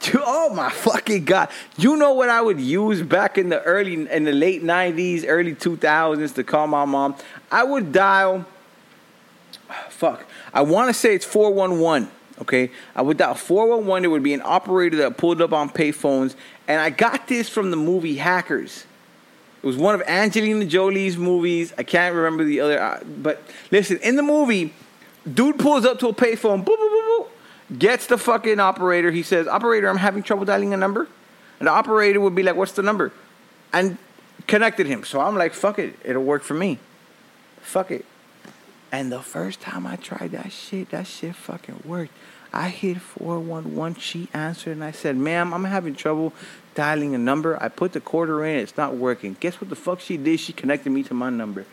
[0.00, 1.48] To, oh my fucking god!
[1.78, 5.54] You know what I would use back in the early, in the late '90s, early
[5.54, 7.16] 2000s to call my mom?
[7.50, 8.44] I would dial.
[9.88, 12.10] Fuck, I want to say it's 411.
[12.42, 14.02] Okay, I would dial 411.
[14.02, 16.34] There would be an operator that pulled up on payphones,
[16.68, 18.84] and I got this from the movie Hackers.
[19.62, 21.72] It was one of Angelina Jolie's movies.
[21.78, 24.74] I can't remember the other, uh, but listen, in the movie,
[25.32, 29.10] dude pulls up to a payphone, boop, boop, boop, boop, gets the fucking operator.
[29.10, 31.08] He says, "Operator, I'm having trouble dialing a number,"
[31.58, 33.12] and the operator would be like, "What's the number?"
[33.72, 33.96] and
[34.46, 35.04] connected him.
[35.04, 36.78] So I'm like, "Fuck it, it'll work for me."
[37.62, 38.04] Fuck it.
[38.96, 42.12] And the first time I tried that shit, that shit fucking worked.
[42.50, 44.00] I hit 411.
[44.00, 46.32] She answered, and I said, Ma'am, I'm having trouble
[46.74, 47.62] dialing a number.
[47.62, 49.36] I put the quarter in, it's not working.
[49.38, 50.40] Guess what the fuck she did?
[50.40, 51.66] She connected me to my number.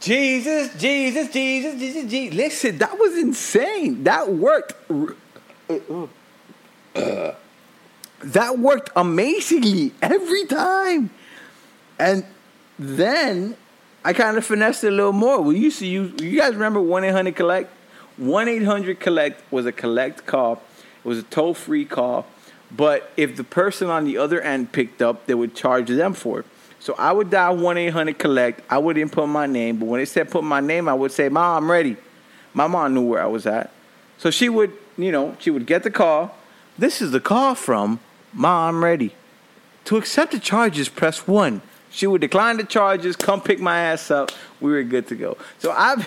[0.00, 2.34] Jesus, Jesus, Jesus, Jesus, Jesus.
[2.34, 4.02] Listen, that was insane.
[4.04, 4.72] That worked.
[6.96, 7.32] Uh,
[8.24, 11.10] that worked amazingly every time.
[11.98, 12.24] And
[12.78, 13.58] then
[14.04, 15.40] I kind of finessed it a little more.
[15.40, 17.70] We used to use, you guys remember 1 800 Collect?
[18.16, 20.62] 1 800 Collect was a collect call,
[21.04, 22.26] it was a toll free call.
[22.74, 26.40] But if the person on the other end picked up, they would charge them for
[26.40, 26.46] it.
[26.80, 28.60] So I would dial 1 800 Collect.
[28.68, 29.76] I would input my name.
[29.76, 31.96] But when they said put my name, I would say, Mom, I'm ready.
[32.54, 33.70] My mom knew where I was at.
[34.18, 36.36] So she would, you know, she would get the call.
[36.76, 38.00] This is the call from
[38.32, 39.14] Mom, I'm ready.
[39.84, 41.60] To accept the charges, press 1.
[41.92, 44.32] She would decline the charges, come pick my ass up.
[44.60, 45.36] We were good to go.
[45.58, 46.04] So I.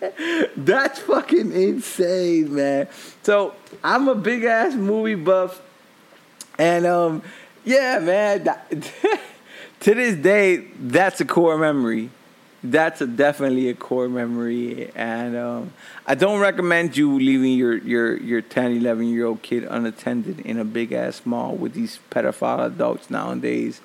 [0.56, 2.88] That's fucking insane, man.
[3.22, 5.60] So I'm a big ass movie buff,
[6.58, 7.22] and um,
[7.64, 8.44] yeah, man.
[9.80, 12.10] to this day, that's a core memory.
[12.62, 15.72] That's a definitely a core memory, and um,
[16.06, 20.58] I don't recommend you leaving your, your, your 10, 11 year old kid unattended in
[20.58, 23.80] a big ass mall with these pedophile adults nowadays.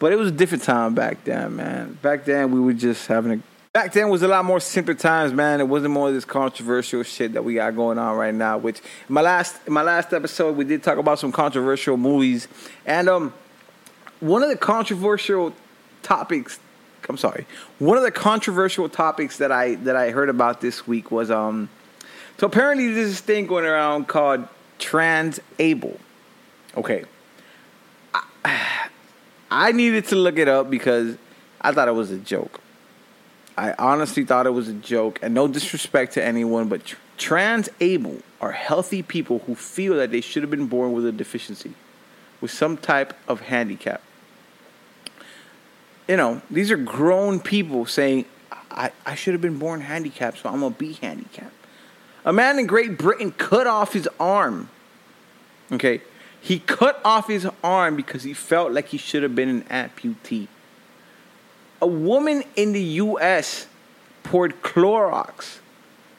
[0.00, 1.98] But it was a different time back then, man.
[2.02, 5.32] Back then, we were just having a back then was a lot more simpler times,
[5.32, 5.60] man.
[5.60, 8.58] It wasn't more of this controversial shit that we got going on right now.
[8.58, 12.48] Which my last my last episode we did talk about some controversial movies,
[12.84, 13.34] and um,
[14.20, 15.54] one of the controversial
[16.02, 16.58] topics.
[17.08, 17.46] I'm sorry.
[17.78, 21.68] One of the controversial topics that I that I heard about this week was um.
[22.38, 24.46] So apparently there's this thing going around called
[24.78, 25.98] transable.
[26.76, 27.04] Okay.
[28.14, 28.88] I,
[29.50, 31.16] I needed to look it up because
[31.60, 32.60] I thought it was a joke.
[33.56, 37.68] I honestly thought it was a joke, and no disrespect to anyone, but tr- trans
[37.80, 41.72] able are healthy people who feel that they should have been born with a deficiency,
[42.40, 44.00] with some type of handicap.
[46.08, 48.24] You know, these are grown people saying,
[48.70, 51.54] I, I should have been born handicapped, so I'm going to be handicapped.
[52.24, 54.70] A man in Great Britain cut off his arm.
[55.70, 56.00] Okay?
[56.40, 60.48] He cut off his arm because he felt like he should have been an amputee
[61.80, 63.66] a woman in the US
[64.22, 65.58] poured Clorox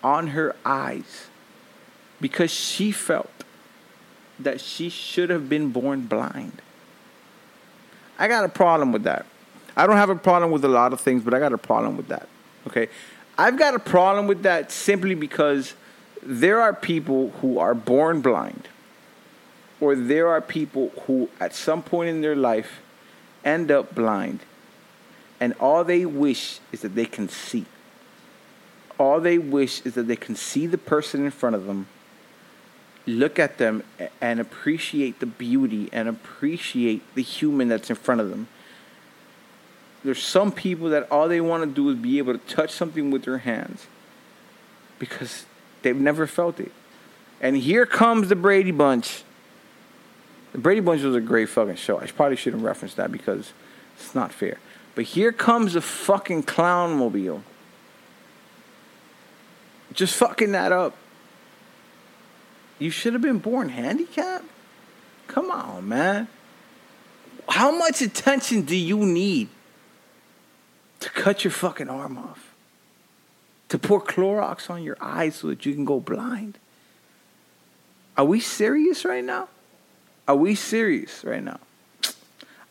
[0.03, 1.27] on her eyes
[2.21, 3.29] because she felt
[4.39, 6.61] that she should have been born blind.
[8.17, 9.25] I got a problem with that.
[9.79, 11.97] I don't have a problem with a lot of things, but I got a problem
[11.97, 12.27] with that.
[12.67, 12.89] Okay?
[13.37, 15.73] I've got a problem with that simply because
[16.21, 18.67] there are people who are born blind,
[19.79, 22.81] or there are people who, at some point in their life,
[23.45, 24.41] end up blind
[25.39, 27.65] and all they wish is that they can see.
[28.97, 31.87] All they wish is that they can see the person in front of them,
[33.05, 33.83] look at them,
[34.19, 38.47] and appreciate the beauty and appreciate the human that's in front of them.
[40.03, 43.11] There's some people that all they want to do is be able to touch something
[43.11, 43.87] with their hands
[44.97, 45.45] because
[45.81, 46.71] they've never felt it.
[47.41, 49.23] And here comes the Brady Bunch.
[50.51, 51.99] The Brady Bunch was a great fucking show.
[51.99, 53.51] I probably shouldn't reference that because
[53.97, 54.57] it's not fair.
[54.95, 57.43] But here comes a fucking clown mobile.
[59.93, 60.95] Just fucking that up.
[62.79, 64.45] You should have been born handicapped?
[65.27, 66.27] Come on, man.
[67.49, 69.49] How much attention do you need
[70.99, 72.53] to cut your fucking arm off?
[73.69, 76.57] To pour Clorox on your eyes so that you can go blind?
[78.17, 79.47] Are we serious right now?
[80.27, 81.59] Are we serious right now?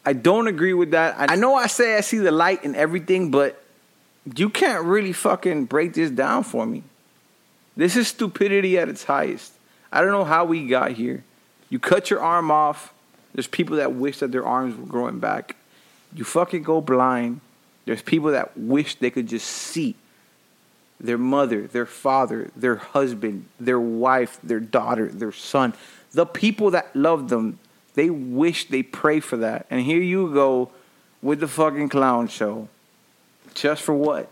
[0.05, 1.15] I don't agree with that.
[1.19, 3.63] I know I say I see the light and everything, but
[4.37, 6.83] you can't really fucking break this down for me.
[7.77, 9.53] This is stupidity at its highest.
[9.93, 11.25] I don't know how we got here.
[11.71, 12.93] You cut your arm off.
[13.35, 15.57] There's people that wish that their arms were growing back.
[16.15, 17.41] You fucking go blind.
[17.89, 19.95] There's people that wish they could just see
[21.01, 25.73] their mother, their father, their husband, their wife, their daughter, their son,
[26.13, 27.59] the people that love them
[27.95, 29.67] they wish they pray for that.
[29.71, 30.71] And here you go
[31.21, 32.69] with the fucking clown show.
[33.55, 34.29] Just for what?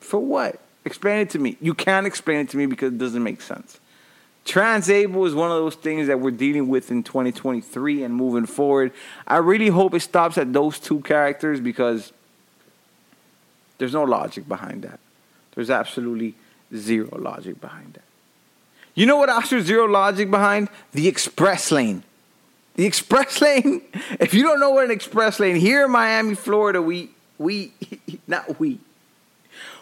[0.00, 0.60] For what?
[0.84, 1.56] Explain it to me.
[1.58, 3.78] You can't explain it to me because it doesn't make sense.
[4.44, 8.92] Transable is one of those things that we're dealing with in 2023 and moving forward.
[9.26, 12.12] I really hope it stops at those two characters because
[13.82, 15.00] there's no logic behind that.
[15.56, 16.36] There's absolutely
[16.72, 18.04] zero logic behind that.
[18.94, 20.68] You know what else there's zero logic behind?
[20.92, 22.04] The express lane.
[22.76, 23.82] The express lane.
[24.20, 27.72] If you don't know what an express lane, here in Miami, Florida, we we
[28.28, 28.78] not we.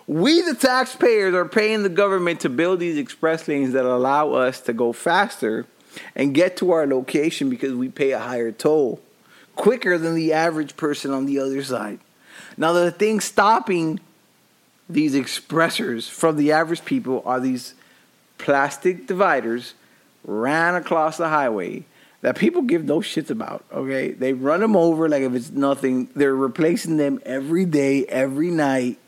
[0.06, 4.62] We, the taxpayers, are paying the government to build these express lanes that allow us
[4.62, 5.66] to go faster
[6.16, 9.02] and get to our location because we pay a higher toll
[9.56, 12.00] quicker than the average person on the other side.
[12.60, 14.00] Now, the thing stopping
[14.86, 17.72] these expressors from the average people are these
[18.36, 19.72] plastic dividers
[20.24, 21.84] ran across the highway
[22.20, 23.64] that people give no shits about.
[23.72, 26.10] Okay, they run them over like if it's nothing.
[26.14, 28.98] They're replacing them every day, every night.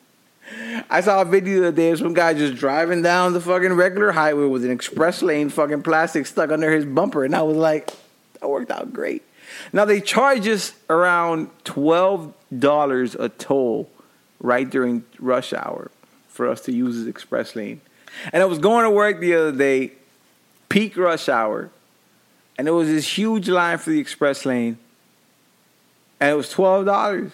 [0.88, 3.74] I saw a video the other day of some guy just driving down the fucking
[3.74, 7.58] regular highway with an express lane fucking plastic stuck under his bumper, and I was
[7.58, 7.90] like,
[8.40, 9.22] that worked out great.
[9.74, 13.90] Now they charge us around twelve dollars a toll
[14.40, 15.90] right during rush hour
[16.28, 17.80] for us to use this express lane.
[18.32, 19.92] And I was going to work the other day,
[20.68, 21.70] peak rush hour,
[22.58, 24.78] and there was this huge line for the express lane,
[26.20, 27.32] and it was twelve dollars.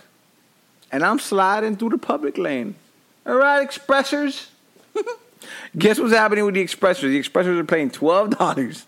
[0.90, 2.74] And I'm sliding through the public lane.
[3.26, 4.46] All right, expressors.
[5.78, 7.02] Guess what's happening with the expressors?
[7.02, 8.86] The expressors are paying twelve dollars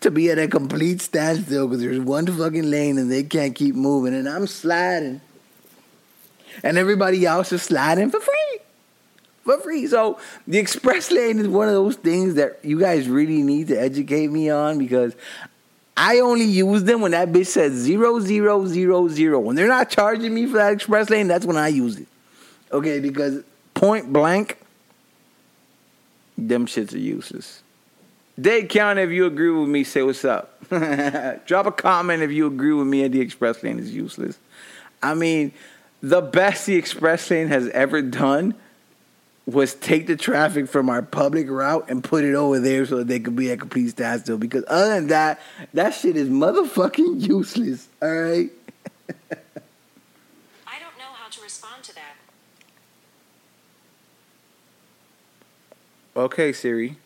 [0.00, 3.74] to be at a complete standstill because there's one fucking lane and they can't keep
[3.74, 5.20] moving, and I'm sliding,
[6.62, 8.58] and everybody else is sliding for free,
[9.44, 9.86] for free.
[9.86, 13.80] So the express lane is one of those things that you guys really need to
[13.80, 15.14] educate me on because
[15.96, 19.40] I only use them when that bitch says zero zero zero zero.
[19.40, 22.08] When they're not charging me for that express lane, that's when I use it.
[22.70, 23.42] Okay, because
[23.74, 24.58] point blank,
[26.36, 27.62] them shits are useless.
[28.38, 30.60] Dade County, if you agree with me, say what's up.
[31.46, 34.38] Drop a comment if you agree with me and the express lane is useless.
[35.02, 35.52] I mean,
[36.02, 38.54] the best the express lane has ever done
[39.46, 43.06] was take the traffic from our public route and put it over there so that
[43.06, 44.36] they could be at complete standstill.
[44.38, 45.40] Because other than that,
[45.72, 47.86] that shit is motherfucking useless.
[48.02, 48.50] All right.
[50.66, 52.16] I don't know how to respond to that.
[56.16, 56.96] Okay, Siri.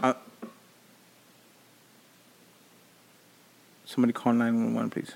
[0.00, 0.14] Uh,
[3.84, 5.12] somebody call 911, please.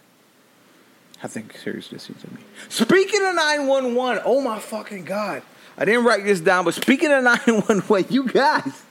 [1.25, 2.41] I think Siri's listening to me.
[2.69, 5.43] Speaking of 911, oh my fucking God.
[5.79, 8.83] I didn't write this down, but speaking of 911, you guys.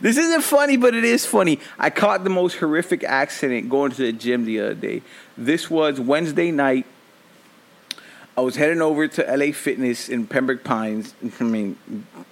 [0.00, 1.60] This isn't funny, but it is funny.
[1.78, 5.02] I caught the most horrific accident going to the gym the other day.
[5.36, 6.86] This was Wednesday night.
[8.34, 11.14] I was heading over to LA Fitness in Pembroke Pines.
[11.40, 11.76] I mean,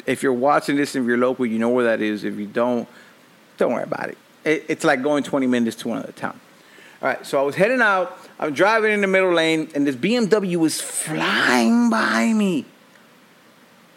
[0.06, 2.24] if you're watching this and you're local, you know where that is.
[2.24, 2.88] If you don't,
[3.58, 4.18] don't worry about it.
[4.44, 6.40] it it's like going 20 minutes to another town.
[7.03, 8.18] All right, so I was heading out.
[8.38, 12.64] I'm driving in the middle lane, and this BMW was flying by me.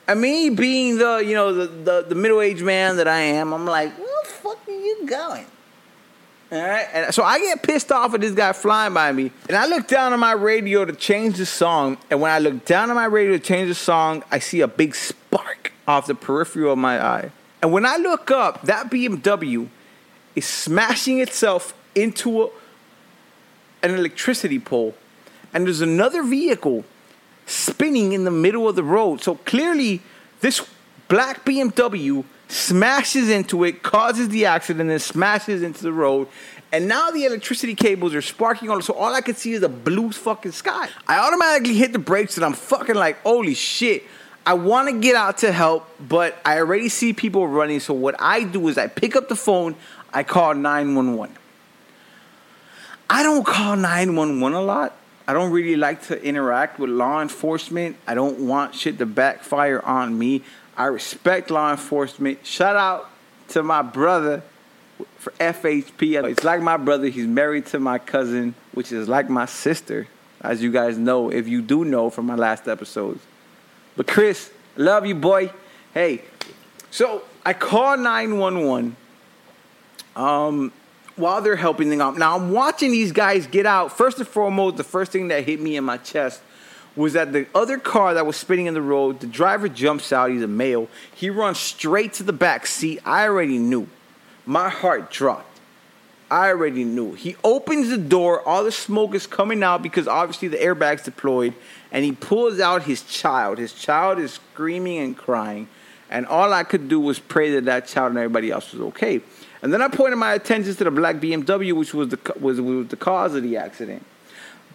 [0.08, 3.66] And me being the, you know, the, the, the middle-aged man that I am, I'm
[3.66, 5.46] like, where the fuck are you going?
[6.52, 9.56] All right, and so I get pissed off at this guy flying by me, and
[9.56, 11.98] I look down on my radio to change the song.
[12.10, 14.68] And when I look down on my radio to change the song, I see a
[14.68, 17.32] big spark off the peripheral of my eye.
[17.62, 19.68] And when I look up, that BMW
[20.36, 22.50] is smashing itself into a,
[23.82, 24.96] an electricity pole,
[25.54, 26.86] and there's another vehicle
[27.46, 29.22] spinning in the middle of the road.
[29.22, 30.02] So clearly,
[30.42, 30.66] this
[31.08, 36.28] black BMW smashes into it, causes the accident, and smashes into the road.
[36.72, 39.70] And now the electricity cables are sparking on, so all I can see is a
[39.70, 40.90] blue fucking sky.
[41.08, 44.04] I automatically hit the brakes and I'm fucking like, holy shit.
[44.46, 47.80] I want to get out to help, but I already see people running.
[47.80, 49.76] So what I do is I pick up the phone,
[50.14, 51.36] I call 911.
[53.10, 54.96] I don't call 911 a lot.
[55.28, 57.98] I don't really like to interact with law enforcement.
[58.08, 60.44] I don't want shit to backfire on me.
[60.78, 62.46] I respect law enforcement.
[62.46, 63.10] Shout out
[63.50, 64.44] to my brother
[65.18, 66.24] for FHP.
[66.30, 67.08] It's like my brother.
[67.08, 70.08] He's married to my cousin, which is like my sister,
[70.42, 73.22] as you guys know, if you do know from my last episodes.
[73.96, 75.52] But Chris, love you, boy.
[75.94, 76.24] Hey,
[76.92, 78.96] so I call 911
[80.16, 80.72] um,
[81.20, 82.18] while they're helping them out.
[82.18, 83.96] Now I'm watching these guys get out.
[83.96, 86.42] First and foremost, the first thing that hit me in my chest
[86.96, 90.32] was that the other car that was spinning in the road, the driver jumps out.
[90.32, 90.88] He's a male.
[91.14, 93.00] He runs straight to the back seat.
[93.06, 93.88] I already knew.
[94.46, 95.46] My heart dropped.
[96.32, 97.14] I already knew.
[97.14, 98.42] He opens the door.
[98.48, 101.54] All the smoke is coming out because obviously the airbag's deployed.
[101.92, 103.58] And he pulls out his child.
[103.58, 105.68] His child is screaming and crying.
[106.10, 109.22] And all I could do was pray that that child and everybody else was okay.
[109.62, 112.88] And then I pointed my attention to the black BMW, which was the was, was
[112.88, 114.06] the cause of the accident.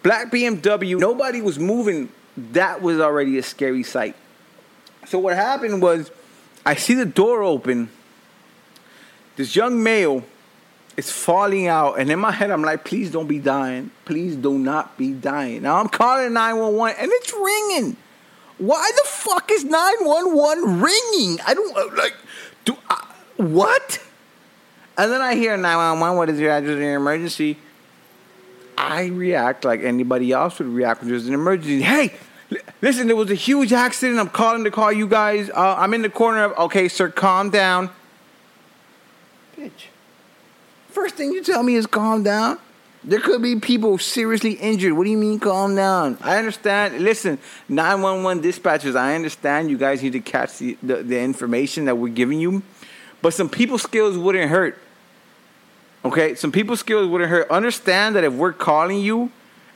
[0.03, 2.09] Black BMW, nobody was moving.
[2.37, 4.15] That was already a scary sight.
[5.07, 6.11] So what happened was,
[6.65, 7.89] I see the door open.
[9.35, 10.23] This young male
[10.97, 13.91] it's falling out, and in my head, I'm like, please don't be dying.
[14.05, 15.63] Please do not be dying.
[15.63, 17.97] Now I'm calling 911, and it's ringing.
[18.57, 21.39] Why the fuck is 911 ringing?
[21.45, 22.15] I don't like.
[22.63, 23.99] Do I, what?
[24.97, 26.17] And then I hear 911.
[26.17, 27.57] What is your address in your emergency?
[28.77, 31.81] I react like anybody else would react when there's an emergency.
[31.81, 32.13] Hey,
[32.49, 34.19] li- listen, there was a huge accident.
[34.19, 35.49] I'm calling to call you guys.
[35.49, 36.57] Uh, I'm in the corner of.
[36.65, 37.89] Okay, sir, calm down.
[39.57, 39.87] Bitch.
[40.89, 42.57] First thing you tell me is calm down.
[43.03, 44.93] There could be people seriously injured.
[44.93, 46.17] What do you mean calm down?
[46.21, 46.99] I understand.
[47.01, 47.37] Listen,
[47.69, 52.13] 911 dispatchers, I understand you guys need to catch the, the, the information that we're
[52.13, 52.63] giving you,
[53.21, 54.79] but some people skills wouldn't hurt.
[56.05, 56.35] Okay?
[56.35, 57.49] Some people skills wouldn't hurt.
[57.49, 59.31] Understand that if we're calling you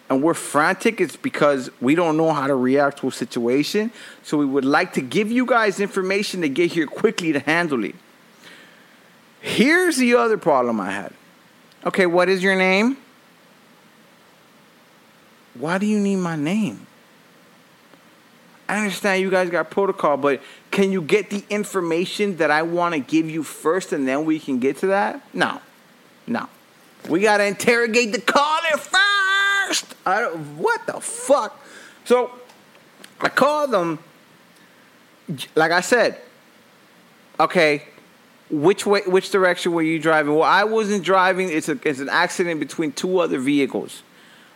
[0.09, 3.91] and we're frantic, it's because we don't know how to react to a situation.
[4.23, 7.84] So we would like to give you guys information to get here quickly to handle
[7.84, 7.95] it.
[9.41, 11.13] Here's the other problem I had.
[11.86, 12.97] Okay, what is your name?
[15.55, 16.86] Why do you need my name?
[18.67, 22.93] I understand you guys got protocol, but can you get the information that I want
[22.93, 25.23] to give you first and then we can get to that?
[25.34, 25.59] No.
[26.30, 26.47] No.
[27.09, 29.95] We got to interrogate the caller first.
[30.05, 31.59] I don't, what the fuck?
[32.05, 32.32] So
[33.19, 33.99] I called them,
[35.55, 36.19] like I said,
[37.39, 37.84] okay,
[38.49, 40.34] which way which direction were you driving?
[40.34, 41.49] Well i wasn't driving.
[41.49, 44.01] It's a it's an accident between two other vehicles.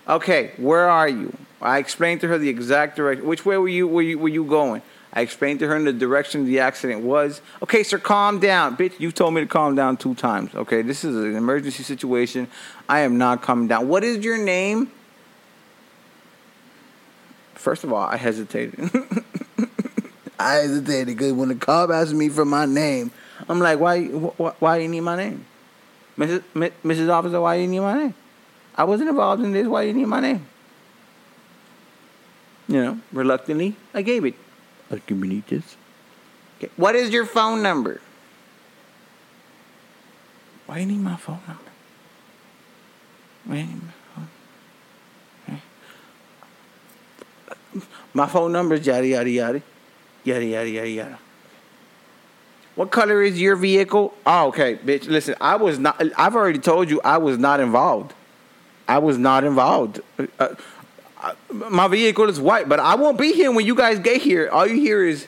[0.08, 1.38] Okay where are you?
[1.62, 3.28] I explained to her the exact direction.
[3.28, 4.82] Which way were you were you were you going
[5.14, 9.00] i explained to her in the direction the accident was okay sir calm down bitch
[9.00, 12.48] you told me to calm down two times okay this is an emergency situation
[12.90, 14.92] i am not calming down what is your name
[17.56, 18.80] first of all i hesitated
[20.40, 23.12] i hesitated because when the cop asked me for my name
[23.50, 25.46] I'm like, why, why, why you need my name?
[26.18, 26.44] Mrs.
[26.56, 27.10] M- Mrs.
[27.10, 28.14] Officer, why do you need my name?
[28.76, 29.68] I wasn't involved in this.
[29.68, 30.46] Why do you need my name?
[32.68, 34.36] You know, reluctantly, I gave it.
[34.94, 35.76] Archimedes.
[36.58, 36.72] Okay.
[36.78, 38.00] What is your phone number?
[40.66, 41.72] Why you need my phone number?
[43.46, 44.30] Why you need my phone?
[47.76, 47.82] Okay.
[48.14, 49.62] My phone number is yada yada yada.
[50.24, 51.20] Yada yada yada yada.
[52.76, 54.14] What color is your vehicle?
[54.26, 55.08] Oh, okay, bitch.
[55.08, 56.02] Listen, I was not.
[56.18, 58.14] I've already told you I was not involved.
[58.88, 60.02] I was not involved.
[60.40, 60.56] Uh,
[61.52, 64.50] my vehicle is white, but I won't be here when you guys get here.
[64.52, 65.28] All you hear is,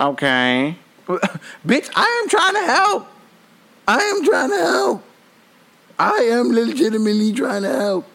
[0.00, 0.76] okay,
[1.66, 1.90] bitch.
[1.94, 3.08] I am trying to help.
[3.86, 5.04] I am trying to help.
[5.98, 8.08] I am legitimately trying to help.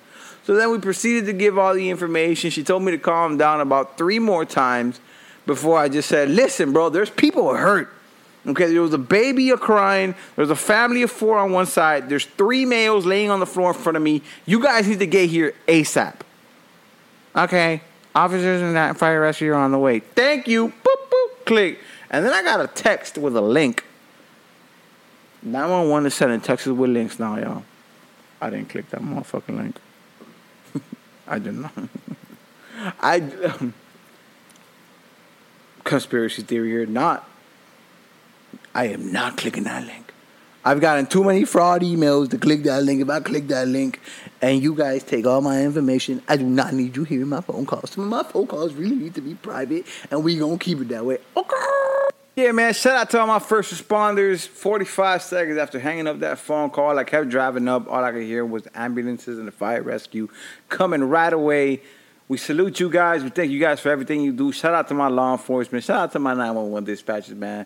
[0.43, 2.49] So then we proceeded to give all the information.
[2.51, 4.99] She told me to calm down about three more times
[5.45, 7.93] before I just said, listen, bro, there's people hurt.
[8.47, 10.15] Okay, there was a baby a crying.
[10.35, 12.07] There's a family of four on one side.
[12.07, 14.21] There's three males laying on the floor in front of me.
[14.45, 16.15] You guys need to get here ASAP.
[17.35, 17.81] Okay,
[18.15, 19.99] officers and that fire rescue are on the way.
[19.99, 20.69] Thank you.
[20.69, 21.79] Boop, boop, click.
[22.09, 23.83] And then I got a text with a link.
[25.43, 27.63] 911 is sending texts with links now, y'all.
[28.41, 29.75] I didn't click that motherfucking link.
[31.27, 31.73] I did not.
[33.01, 33.19] I.
[33.19, 33.73] Um,
[35.87, 37.27] conspiracy theory or not,
[38.77, 40.13] I am not clicking that link.
[40.63, 43.01] I've gotten too many fraud emails to click that link.
[43.01, 43.99] If I click that link
[44.39, 47.65] and you guys take all my information, I do not need you hearing my phone
[47.65, 47.89] calls.
[47.89, 50.89] Some of my phone calls really need to be private, and we gonna keep it
[50.89, 51.17] that way.
[51.35, 51.55] Okay.
[52.35, 52.71] Yeah, man.
[52.75, 54.47] Shout out to all my first responders.
[54.47, 57.87] 45 seconds after hanging up that phone call, I kept driving up.
[57.87, 60.29] All I could hear was ambulances and the fire rescue
[60.69, 61.81] coming right away.
[62.27, 63.23] We salute you guys.
[63.23, 64.51] We thank you guys for everything you do.
[64.51, 65.83] Shout out to my law enforcement.
[65.83, 67.65] Shout out to my 911 dispatchers, man.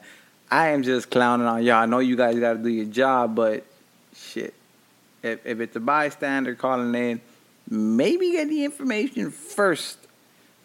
[0.51, 1.77] I am just clowning on y'all.
[1.77, 3.65] I know you guys got to do your job, but
[4.13, 4.53] shit.
[5.23, 7.21] If, if it's a bystander calling in,
[7.69, 9.97] maybe get the information first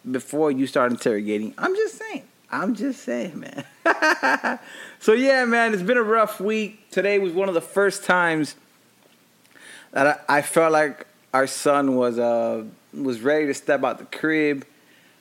[0.09, 1.53] before you start interrogating.
[1.57, 2.23] I'm just saying.
[2.51, 4.59] I'm just saying, man.
[4.99, 6.89] so, yeah, man, it's been a rough week.
[6.91, 8.55] Today was one of the first times
[9.91, 12.63] that I, I felt like our son was uh
[12.93, 14.65] was ready to step out the crib,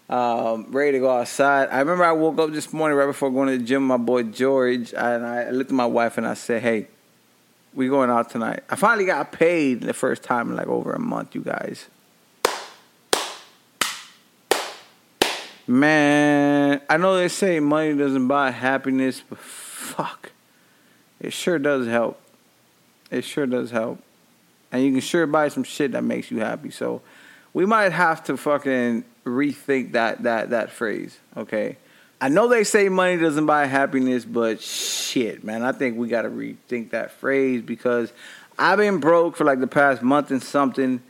[0.09, 1.69] um, ready to go outside.
[1.71, 3.87] I remember I woke up this morning right before going to the gym.
[3.87, 6.89] My boy George and I looked at my wife and I said, "Hey,
[7.75, 11.01] we going out tonight." I finally got paid the first time in like over a
[11.01, 11.87] month, you guys.
[15.69, 20.31] Man, I know they say money doesn't buy happiness, but fuck,
[21.19, 22.21] it sure does help.
[23.11, 24.01] It sure does help
[24.73, 26.71] and you can sure buy some shit that makes you happy.
[26.71, 27.03] So
[27.57, 31.19] we might have to fucking rethink that that that phrase.
[31.39, 31.79] Okay,
[32.21, 36.23] I know they say money doesn't buy happiness, but shit, man, I think we got
[36.23, 38.13] to rethink that phrase because
[38.59, 41.01] I've been broke for like the past month and something.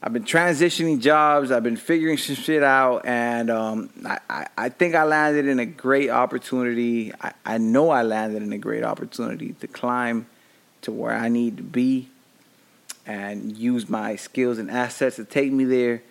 [0.00, 1.50] I've been transitioning jobs.
[1.50, 5.58] I've been figuring some shit out, and um, I, I, I, think I landed in
[5.58, 7.12] a great opportunity.
[7.20, 10.26] I, I know I landed in a great opportunity to climb
[10.82, 12.10] to where I need to be
[13.06, 16.02] and use my skills and assets to take me there.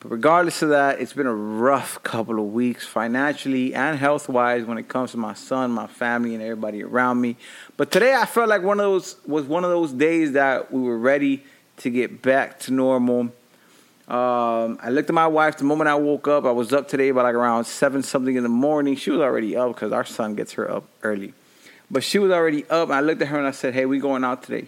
[0.00, 4.64] But regardless of that, it's been a rough couple of weeks financially and health wise
[4.64, 7.36] when it comes to my son, my family, and everybody around me.
[7.76, 10.82] But today I felt like one of those was one of those days that we
[10.82, 11.44] were ready
[11.78, 13.30] to get back to normal.
[14.08, 16.44] Um, I looked at my wife the moment I woke up.
[16.44, 18.96] I was up today by like around seven something in the morning.
[18.96, 21.32] She was already up because our son gets her up early.
[21.92, 22.90] But she was already up.
[22.90, 24.66] I looked at her and I said, "Hey, we going out today?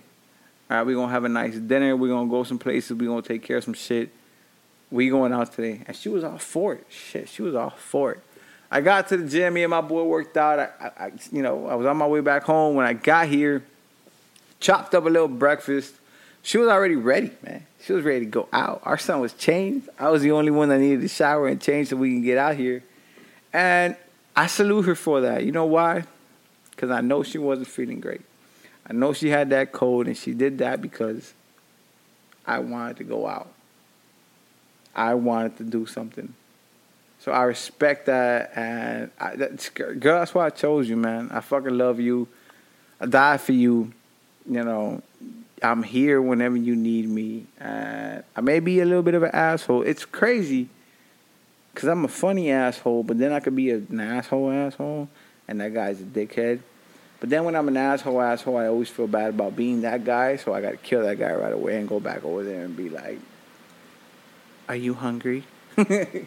[0.70, 1.96] All right, we gonna have a nice dinner.
[1.96, 2.96] We're gonna go some places.
[2.96, 4.10] We're gonna take care of some shit."
[4.94, 5.82] we going out today.
[5.86, 6.86] And she was all for it.
[6.88, 8.20] Shit, she was all for it.
[8.70, 9.54] I got to the gym.
[9.54, 10.58] Me and my boy worked out.
[10.58, 12.76] I, I, you know, I was on my way back home.
[12.76, 13.64] When I got here,
[14.60, 15.94] chopped up a little breakfast.
[16.42, 17.66] She was already ready, man.
[17.82, 18.82] She was ready to go out.
[18.84, 19.88] Our son was changed.
[19.98, 22.38] I was the only one that needed to shower and change so we can get
[22.38, 22.84] out here.
[23.52, 23.96] And
[24.36, 25.44] I salute her for that.
[25.44, 26.04] You know why?
[26.70, 28.22] Because I know she wasn't feeling great.
[28.86, 31.32] I know she had that cold, and she did that because
[32.46, 33.48] I wanted to go out.
[34.94, 36.34] I wanted to do something.
[37.18, 41.30] So I respect that, and I, that's, girl, that's why I chose you, man.
[41.32, 42.28] I fucking love you.
[43.00, 43.92] I die for you.
[44.48, 45.02] You know,
[45.62, 47.46] I'm here whenever you need me.
[47.58, 49.82] And I may be a little bit of an asshole.
[49.82, 50.68] It's crazy
[51.72, 55.08] because I'm a funny asshole, but then I could be an asshole asshole,
[55.48, 56.60] and that guy's a dickhead.
[57.20, 60.36] But then when I'm an asshole asshole, I always feel bad about being that guy,
[60.36, 62.76] so I got to kill that guy right away and go back over there and
[62.76, 63.18] be like,
[64.68, 65.44] are you hungry?
[65.76, 66.26] if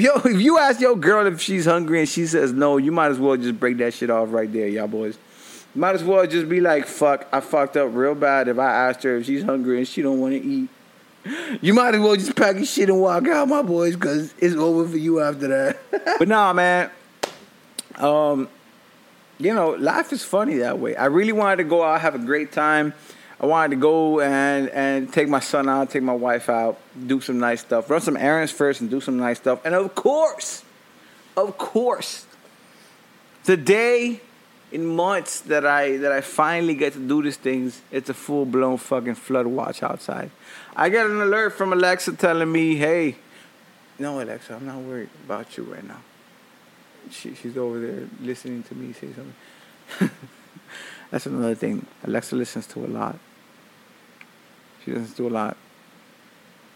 [0.00, 3.10] you if you ask your girl if she's hungry and she says no, you might
[3.10, 5.18] as well just break that shit off right there, y'all boys.
[5.74, 9.04] Might as well just be like, fuck, I fucked up real bad if I asked
[9.04, 10.68] her if she's hungry and she don't want to eat.
[11.60, 14.56] You might as well just pack your shit and walk out, my boys, because it's
[14.56, 15.78] over for you after that.
[16.18, 16.90] but nah, man.
[17.96, 18.48] Um,
[19.40, 20.94] you know, life is funny that way.
[20.94, 22.92] I really wanted to go out, have a great time.
[23.40, 27.22] I wanted to go and and take my son out, take my wife out, do
[27.22, 29.64] some nice stuff, run some errands first, and do some nice stuff.
[29.64, 30.62] And of course,
[31.38, 32.26] of course,
[33.44, 34.20] the day
[34.72, 38.44] in months that I that I finally get to do these things, it's a full
[38.44, 40.30] blown fucking flood watch outside.
[40.76, 43.16] I get an alert from Alexa telling me, "Hey,
[43.98, 46.02] no, Alexa, I'm not worried about you right now."
[47.10, 50.10] She, she's over there listening to me say something.
[51.10, 51.86] That's another thing.
[52.04, 53.18] Alexa listens to a lot.
[54.84, 55.56] She doesn't do a lot.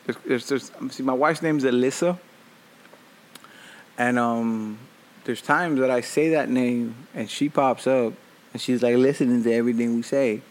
[0.05, 2.19] There's, there's, there's, see, my wife's name is Alyssa,
[3.97, 4.79] and um,
[5.25, 8.13] there's times that I say that name and she pops up
[8.53, 10.43] and she's like listening to everything we say,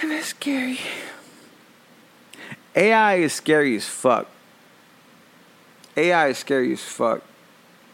[0.00, 0.80] and that's scary.
[2.74, 4.28] AI is scary as fuck.
[5.96, 7.22] AI is scary as fuck.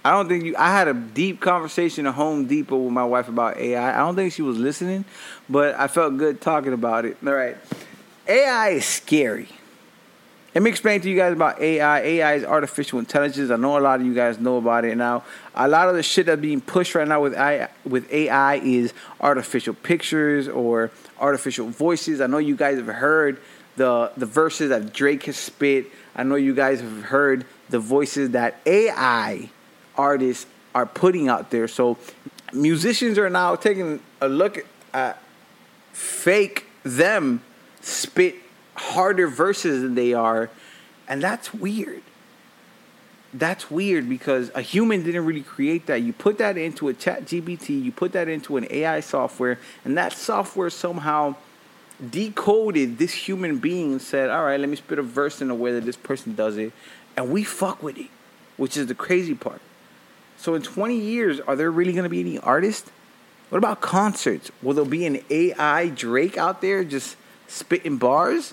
[0.04, 0.54] I don't think you.
[0.58, 3.94] I had a deep conversation at Home Depot with my wife about AI.
[3.94, 5.06] I don't think she was listening,
[5.48, 7.16] but I felt good talking about it.
[7.26, 7.56] All right.
[8.28, 9.48] AI is scary.
[10.54, 12.00] Let me explain to you guys about AI.
[12.00, 13.50] AI is artificial intelligence.
[13.50, 15.24] I know a lot of you guys know about it now.
[15.54, 18.92] A lot of the shit that's being pushed right now with AI, with AI is
[19.20, 22.20] artificial pictures or artificial voices.
[22.20, 23.40] I know you guys have heard
[23.76, 25.86] the the verses that Drake has spit.
[26.14, 29.50] I know you guys have heard the voices that AI
[29.96, 31.68] artists are putting out there.
[31.68, 31.98] So
[32.52, 35.22] musicians are now taking a look at
[35.92, 37.42] fake them
[37.80, 38.36] spit
[38.76, 40.50] harder verses than they are,
[41.08, 42.02] and that's weird.
[43.32, 46.02] That's weird because a human didn't really create that.
[46.02, 50.12] You put that into a ChatGPT, you put that into an AI software, and that
[50.12, 51.34] software somehow
[52.10, 55.54] decoded this human being and said, All right, let me spit a verse in a
[55.54, 56.72] way that this person does it.
[57.16, 58.08] And we fuck with it,
[58.56, 59.60] which is the crazy part.
[60.44, 62.90] So in 20 years, are there really going to be any artists?
[63.48, 64.50] What about concerts?
[64.60, 67.16] Will there be an AI Drake out there just
[67.48, 68.52] spitting bars?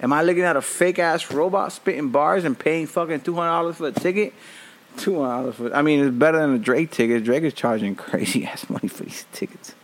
[0.00, 3.50] Am I looking at a fake ass robot spitting bars and paying fucking two hundred
[3.50, 4.32] dollars for a ticket?
[4.96, 5.74] Two hundred dollars for.
[5.74, 7.22] I mean, it's better than a Drake ticket.
[7.22, 9.74] Drake is charging crazy ass money for these tickets.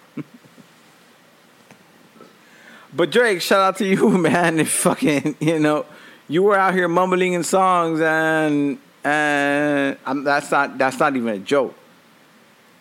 [2.95, 4.59] but Drake, shout out to you, man.
[4.59, 5.84] If fucking, you know,
[6.28, 11.28] you were out here mumbling in songs, and and I'm, that's not that's not even
[11.28, 11.74] a joke.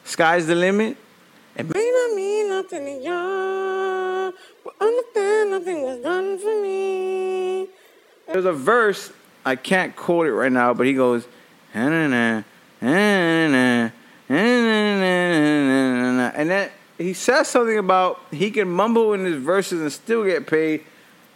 [0.04, 0.98] Sky's the limit.
[1.56, 7.68] It may not mean nothing to y'all, but understand nothing was done for me.
[8.28, 9.14] There's a verse
[9.46, 11.28] I can't quote it right now, but he goes,
[11.76, 12.44] and then
[16.98, 20.84] he says something about he can mumble in his verses and still get paid.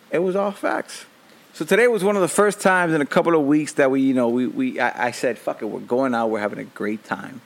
[0.10, 1.06] It was all facts.
[1.54, 4.02] So today was one of the first times in a couple of weeks that we,
[4.02, 6.64] you know, we, we I, I said, fuck it, we're going out, we're having a
[6.64, 7.42] great time.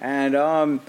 [0.00, 0.80] And um,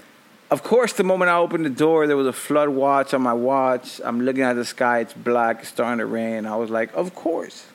[0.50, 3.32] of course, the moment I opened the door, there was a flood watch on my
[3.32, 4.00] watch.
[4.04, 6.46] I'm looking at the sky, it's black, it's starting to rain.
[6.46, 7.66] I was like, of course,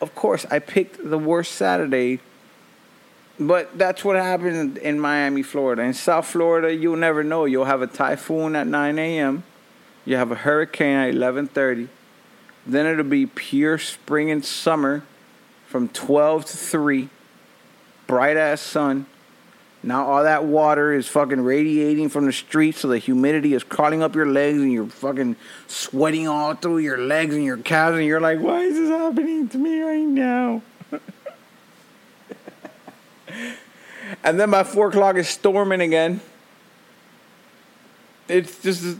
[0.00, 2.20] of course, I picked the worst Saturday.
[3.38, 5.82] But that's what happened in Miami, Florida.
[5.82, 7.44] In South Florida, you'll never know.
[7.44, 9.44] You'll have a typhoon at 9 a.m.
[10.06, 11.88] You have a hurricane at 11:30.
[12.66, 15.04] Then it'll be pure spring and summer
[15.66, 17.08] from 12 to 3.
[18.06, 19.06] Bright ass sun.
[19.82, 24.02] Now all that water is fucking radiating from the street, so the humidity is crawling
[24.02, 25.36] up your legs, and you're fucking
[25.68, 29.48] sweating all through your legs and your calves, and you're like, "Why is this happening
[29.48, 30.62] to me right now?"
[34.24, 36.20] and then by four o'clock, it's storming again.
[38.28, 38.98] It's just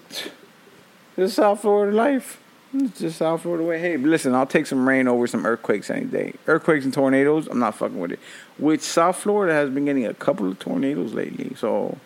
[1.16, 2.40] this South Florida life.
[2.74, 3.78] It's just South Florida way.
[3.78, 6.34] Hey, listen, I'll take some rain over some earthquakes any day.
[6.46, 8.20] Earthquakes and tornadoes, I'm not fucking with it.
[8.58, 11.98] Which South Florida has been getting a couple of tornadoes lately, so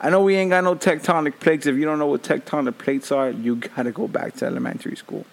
[0.00, 1.66] I know we ain't got no tectonic plates.
[1.66, 5.26] If you don't know what tectonic plates are, you gotta go back to elementary school.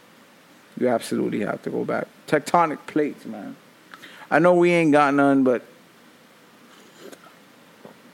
[0.79, 2.07] You absolutely have to go back.
[2.27, 3.55] Tectonic plates, man.
[4.29, 5.63] I know we ain't got none, but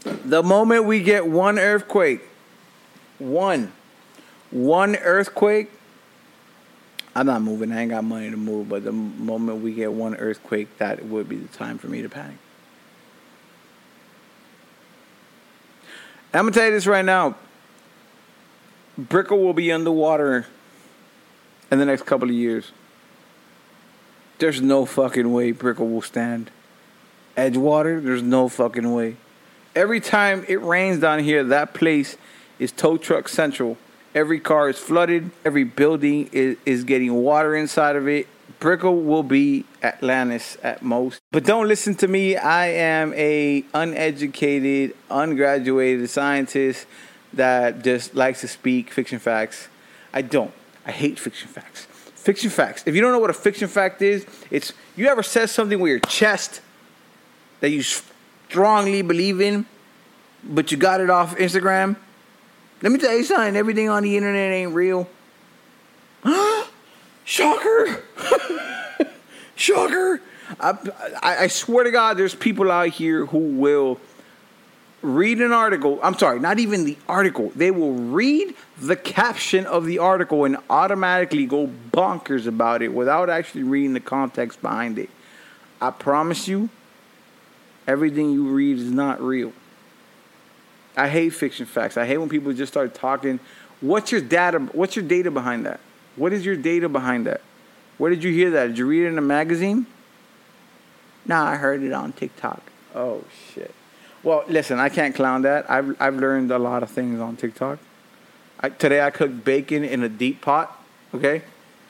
[0.03, 2.21] the moment we get one earthquake,
[3.19, 3.73] one,
[4.55, 5.69] one earthquake,
[7.13, 7.73] I'm not moving.
[7.73, 11.27] I ain't got money to move, but the moment we get one earthquake, that would
[11.27, 12.37] be the time for me to panic.
[16.33, 17.35] I'm gonna tell you this right now.
[18.97, 20.45] Brickell will be underwater
[21.69, 22.71] in the next couple of years.
[24.37, 26.49] There's no fucking way Brickell will stand.
[27.35, 29.17] Edgewater, there's no fucking way.
[29.75, 32.15] Every time it rains down here, that place
[32.57, 33.77] is tow truck central.
[34.15, 35.29] Every car is flooded.
[35.43, 38.27] Every building is, is getting water inside of it.
[38.59, 41.19] Brickell will be Atlantis at most.
[41.33, 42.37] But don't listen to me.
[42.37, 46.87] I am a uneducated, ungraduated scientist
[47.33, 49.67] that just likes to speak fiction facts.
[50.13, 50.53] I don't.
[50.85, 51.85] I hate fiction facts.
[52.15, 52.83] Fiction facts.
[52.85, 55.89] If you don't know what a fiction fact is, it's you ever said something with
[55.89, 56.61] your chest
[57.59, 59.65] that you strongly believe in,
[60.41, 61.97] but you got it off Instagram.
[62.81, 63.55] Let me tell you something.
[63.55, 65.07] Everything on the internet ain't real.
[66.23, 66.67] Huh?
[67.23, 68.03] Shocker!
[69.55, 70.21] Shocker!
[70.59, 70.77] I,
[71.23, 73.99] I, I swear to God, there's people out here who will
[75.01, 75.99] read an article.
[76.03, 77.51] I'm sorry, not even the article.
[77.55, 83.29] They will read the caption of the article and automatically go bonkers about it without
[83.29, 85.09] actually reading the context behind it.
[85.81, 86.69] I promise you,
[87.87, 89.53] everything you read is not real.
[90.97, 91.97] I hate fiction facts.
[91.97, 93.39] I hate when people just start talking.
[93.81, 94.59] What's your data?
[94.59, 95.79] What's your data behind that?
[96.15, 97.41] What is your data behind that?
[97.97, 98.67] Where did you hear that?
[98.67, 99.85] Did you read it in a magazine?
[101.25, 102.61] Nah, I heard it on TikTok.
[102.93, 103.23] Oh
[103.53, 103.73] shit.
[104.23, 105.69] Well, listen, I can't clown that.
[105.69, 107.79] I've I've learned a lot of things on TikTok.
[108.59, 110.81] I, today I cooked bacon in a deep pot.
[111.13, 111.43] Okay,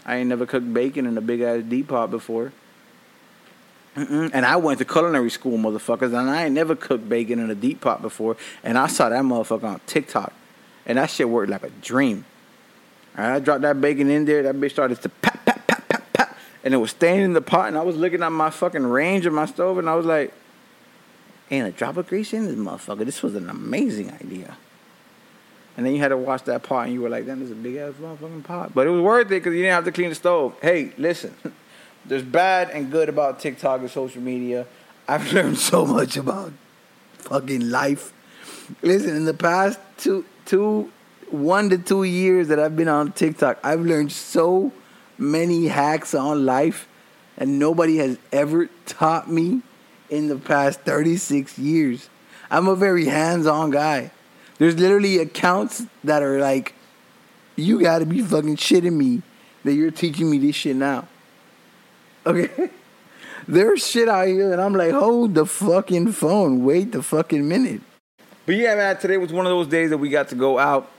[0.06, 2.52] I ain't never cooked bacon in a big ass deep pot before.
[3.96, 4.30] Mm-mm.
[4.34, 7.56] And I went to culinary school, motherfuckers, and I ain't never cooked bacon in a
[7.56, 8.36] deep pot before.
[8.64, 10.34] And I saw that motherfucker on TikTok,
[10.86, 12.26] and that shit worked like a dream.
[13.16, 14.44] I dropped that bacon in there.
[14.44, 16.36] That bitch started to pop, pop, pop, pop, pop,
[16.66, 17.70] and it was staying in the pot.
[17.70, 20.34] And I was looking at my fucking range of my stove, and I was like,
[21.50, 23.06] "Ain't a drop of grease in this motherfucker.
[23.06, 24.58] This was an amazing idea."
[25.78, 27.54] And then you had to wash that pot, and you were like, "Damn, this is
[27.54, 29.94] a big ass motherfucking pot." But it was worth it because you didn't have to
[29.94, 30.56] clean the stove.
[30.62, 31.34] Hey, listen.
[32.08, 34.66] there's bad and good about TikTok and social media.
[35.08, 36.54] I've learned so much about
[37.18, 38.14] fucking life.
[38.82, 40.92] Listen, in the past two two
[41.30, 44.72] one to two years that I've been on TikTok, I've learned so
[45.18, 46.88] many hacks on life,
[47.38, 49.62] and nobody has ever taught me
[50.10, 52.10] in the past 36 years.
[52.52, 54.12] I'm a very hands-on guy.
[54.60, 56.74] There's literally accounts that are like,
[57.56, 59.22] you gotta be fucking shitting me
[59.64, 61.08] that you're teaching me this shit now.
[62.26, 62.70] Okay?
[63.48, 66.66] There's shit out here, and I'm like, hold the fucking phone.
[66.66, 67.82] Wait the fucking minute.
[68.46, 70.92] But yeah, man, today was one of those days that we got to go out.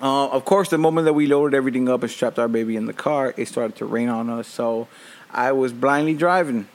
[0.00, 2.86] Uh, of course, the moment that we loaded everything up and strapped our baby in
[2.86, 4.46] the car, it started to rain on us.
[4.46, 4.88] So
[5.30, 6.68] I was blindly driving.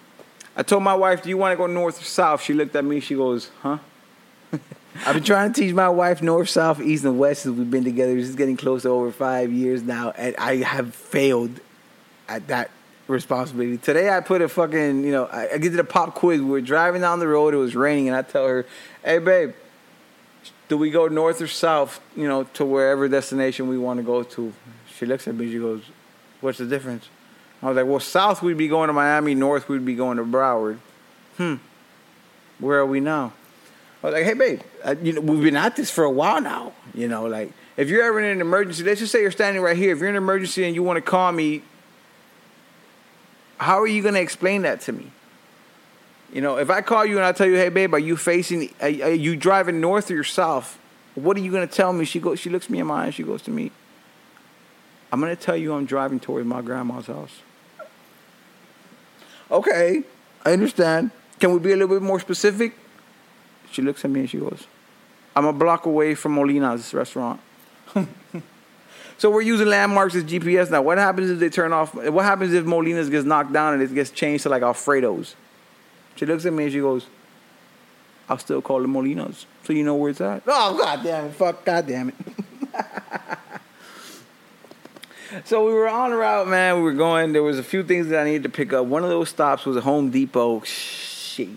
[0.56, 2.42] I told my wife, Do you want to go north or south?
[2.42, 3.78] She looked at me, she goes, Huh?
[5.06, 7.84] I've been trying to teach my wife north, south, east, and west since we've been
[7.84, 8.16] together.
[8.16, 11.60] This is getting close to over five years now, and I have failed
[12.28, 12.72] at that
[13.10, 13.78] responsibility.
[13.78, 16.42] Today I put a fucking, you know, I, I get to the pop quiz.
[16.42, 17.54] We are driving down the road.
[17.54, 18.66] It was raining, and I tell her,
[19.04, 19.54] "Hey, babe,
[20.68, 22.00] do we go north or south?
[22.16, 24.54] You know, to wherever destination we want to go to."
[24.96, 25.52] She looks at me.
[25.52, 25.82] She goes,
[26.42, 27.10] "What's the difference?"
[27.62, 29.36] I was like, "Well, south we'd be going to Miami.
[29.36, 30.78] North we'd be going to Broward."
[31.38, 31.56] Hmm.
[32.60, 33.34] Where are we now?
[34.04, 36.42] I was like, "Hey, babe, uh, you know, we've been at this for a while
[36.42, 36.74] now.
[36.94, 39.78] You know, like." If you're ever in an emergency, let's just say you're standing right
[39.78, 39.94] here.
[39.94, 41.62] If you're in an emergency and you want to call me,
[43.60, 45.12] how are you going to explain that to me?
[46.34, 48.74] You know, if I call you and I tell you, "Hey, babe, are you facing?
[48.82, 50.78] Are, are you driving north or south?"
[51.16, 52.06] What are you going to tell me?
[52.06, 52.40] She goes.
[52.40, 53.16] She looks me in my eyes.
[53.16, 53.72] She goes to me.
[55.12, 57.42] I'm going to tell you I'm driving towards my grandma's house.
[59.50, 60.04] Okay,
[60.46, 61.10] I understand.
[61.40, 62.78] Can we be a little bit more specific?
[63.72, 64.68] She looks at me and she goes,
[65.36, 67.42] "I'm a block away from Molina's restaurant."
[69.20, 70.82] So we're using landmarks as GPS now.
[70.82, 71.94] What happens if they turn off?
[71.94, 75.36] What happens if Molina's gets knocked down and it gets changed to like Alfredo's?
[76.16, 77.06] She looks at me and she goes,
[78.30, 79.46] I'll still call it Molina's.
[79.66, 80.44] So you know where it's at?
[80.48, 81.34] Oh, god damn it.
[81.34, 82.16] Fuck, god damn it.
[85.46, 86.78] so we were on route, man.
[86.78, 87.34] We were going.
[87.34, 88.86] There was a few things that I needed to pick up.
[88.86, 90.62] One of those stops was a Home Depot.
[90.62, 91.50] Shit.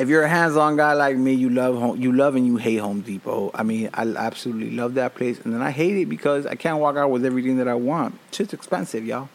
[0.00, 2.78] If you're a hands-on guy like me, you love home, you love and you hate
[2.78, 3.50] Home Depot.
[3.52, 6.78] I mean, I absolutely love that place, and then I hate it because I can't
[6.78, 8.18] walk out with everything that I want.
[8.28, 9.28] It's just expensive, y'all.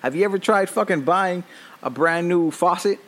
[0.00, 1.42] Have you ever tried fucking buying
[1.82, 3.00] a brand new faucet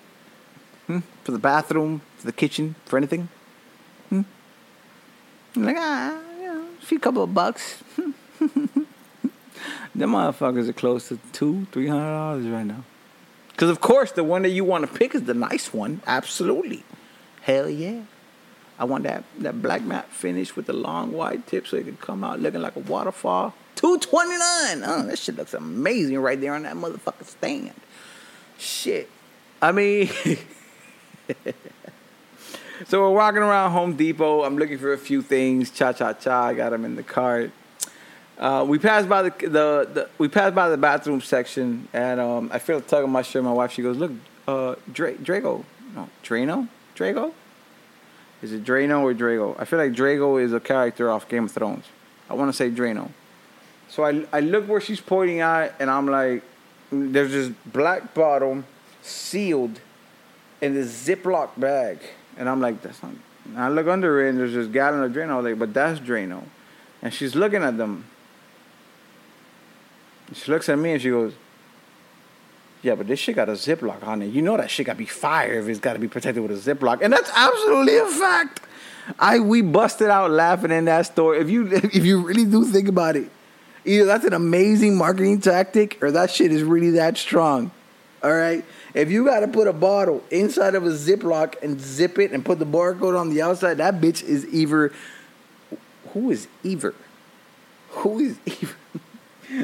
[0.89, 0.99] hmm?
[1.23, 3.29] for the bathroom, for the kitchen, for anything?
[4.09, 4.23] Hmm?
[5.55, 7.83] Like ah, you know, a few couple of bucks.
[9.95, 12.85] Them motherfuckers are close to two, three hundred dollars right now.
[13.61, 16.01] Because, of course, the one that you want to pick is the nice one.
[16.07, 16.83] Absolutely.
[17.43, 18.05] Hell yeah.
[18.79, 21.99] I want that, that black matte finish with the long wide tip so it can
[21.99, 23.53] come out looking like a waterfall.
[23.75, 27.75] 229 Oh, that shit looks amazing right there on that motherfucking stand.
[28.57, 29.11] Shit.
[29.61, 30.07] I mean,
[32.87, 34.43] so we're walking around Home Depot.
[34.43, 35.71] I'm looking for a few things.
[35.71, 36.47] Cha cha cha.
[36.47, 37.51] I got them in the cart.
[38.41, 42.51] Uh, we passed by the, the, the we passed by the bathroom section, and um,
[42.51, 43.45] I feel a tug on my shirt.
[43.45, 44.13] My wife, she goes, "Look,
[44.49, 45.63] uh, Dra- Drago,
[45.95, 46.67] no, Drano,
[46.97, 47.35] Drago,
[48.41, 49.55] is it Drano or Drago?
[49.59, 51.85] I feel like Drago is a character off Game of Thrones.
[52.31, 53.11] I want to say Drano.
[53.91, 56.43] So I I look where she's pointing at, and I'm like,
[56.91, 58.65] there's this black bottle
[59.03, 59.81] sealed
[60.63, 61.99] in this Ziploc bag,
[62.39, 63.13] and I'm like, that's not.
[63.45, 65.33] And I look under it, and there's this gallon of Drano.
[65.33, 66.45] I was like, but that's Drano,
[67.03, 68.07] and she's looking at them.
[70.33, 71.33] She looks at me and she goes,
[72.83, 74.27] Yeah, but this shit got a Ziploc on it.
[74.27, 76.53] You know that shit got to be fire if it's got to be protected with
[76.53, 77.01] a Ziploc.
[77.03, 78.61] And that's absolutely a fact.
[79.19, 81.35] I we busted out laughing in that store.
[81.35, 83.31] If you if you really do think about it,
[83.85, 87.71] either that's an amazing marketing tactic or that shit is really that strong.
[88.23, 88.65] All right?
[88.93, 92.45] If you got to put a bottle inside of a Ziploc and zip it and
[92.45, 94.93] put the barcode on the outside, that bitch is either
[96.13, 96.95] who is either?
[97.91, 98.75] Who is either?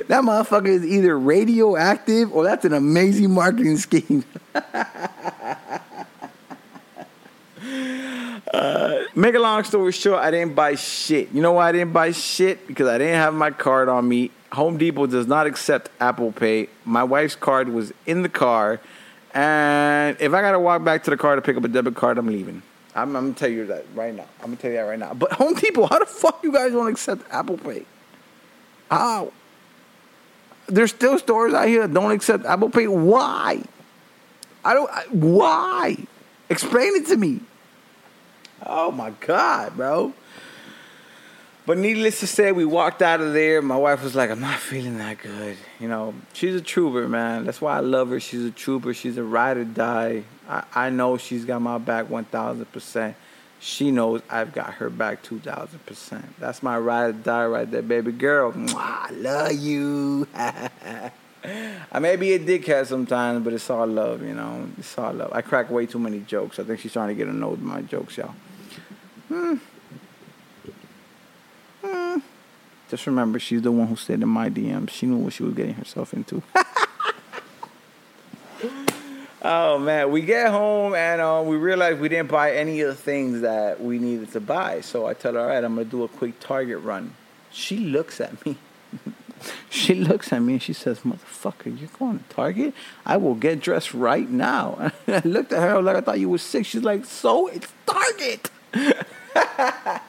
[0.08, 4.24] That motherfucker is either radioactive or that's an amazing marketing scheme.
[8.52, 11.30] uh, make a long story short, I didn't buy shit.
[11.32, 12.66] You know why I didn't buy shit?
[12.66, 14.32] Because I didn't have my card on me.
[14.52, 16.68] Home Depot does not accept Apple Pay.
[16.84, 18.80] My wife's card was in the car.
[19.34, 22.18] And if I gotta walk back to the car to pick up a debit card,
[22.18, 22.62] I'm leaving.
[22.96, 24.26] I'm, I'm gonna tell you that right now.
[24.40, 25.14] I'm gonna tell you that right now.
[25.14, 27.84] But Home Depot, how the fuck you guys don't accept Apple Pay?
[28.90, 29.32] How?
[30.68, 32.88] There's still stores out here that don't accept Apple Pay.
[32.88, 33.62] Why?
[34.64, 34.90] I don't.
[34.90, 35.96] I, why?
[36.48, 37.40] Explain it to me.
[38.64, 40.12] Oh my God, bro.
[41.66, 43.60] But needless to say, we walked out of there.
[43.60, 45.56] My wife was like, I'm not feeling that good.
[45.80, 47.44] You know, she's a trooper, man.
[47.44, 48.20] That's why I love her.
[48.20, 48.94] She's a trooper.
[48.94, 50.22] She's a ride or die.
[50.48, 53.14] I, I know she's got my back 1,000%.
[53.58, 56.22] She knows I've got her back 2,000%.
[56.38, 58.52] That's my ride or die right there, baby girl.
[58.52, 60.28] Mwah, I love you.
[61.92, 64.68] I may be a dickhead sometimes, but it's all love, you know.
[64.78, 65.32] It's all love.
[65.32, 66.58] I crack way too many jokes.
[66.58, 68.34] I think she's trying to get a note of my jokes, y'all.
[69.28, 69.54] Hmm.
[71.82, 72.18] Hmm.
[72.90, 74.90] Just remember, she's the one who stayed in my DMs.
[74.90, 76.42] She knew what she was getting herself into.
[79.42, 82.94] oh man, we get home and uh, we realize we didn't buy any of the
[82.94, 84.80] things that we needed to buy.
[84.80, 87.14] So I tell her, all right, I'm gonna do a quick Target run.
[87.50, 88.56] She looks at me.
[89.70, 92.74] she looks at me and she says, "Motherfucker, you're going to Target?
[93.04, 96.38] I will get dressed right now." I looked at her like I thought you were
[96.38, 96.66] sick.
[96.66, 98.50] She's like, "So it's Target."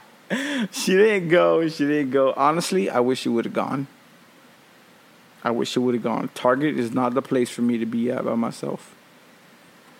[0.71, 1.67] she didn't go.
[1.69, 2.33] She didn't go.
[2.35, 3.87] Honestly, I wish she would have gone.
[5.43, 6.29] I wish she would have gone.
[6.33, 8.93] Target is not the place for me to be at by myself.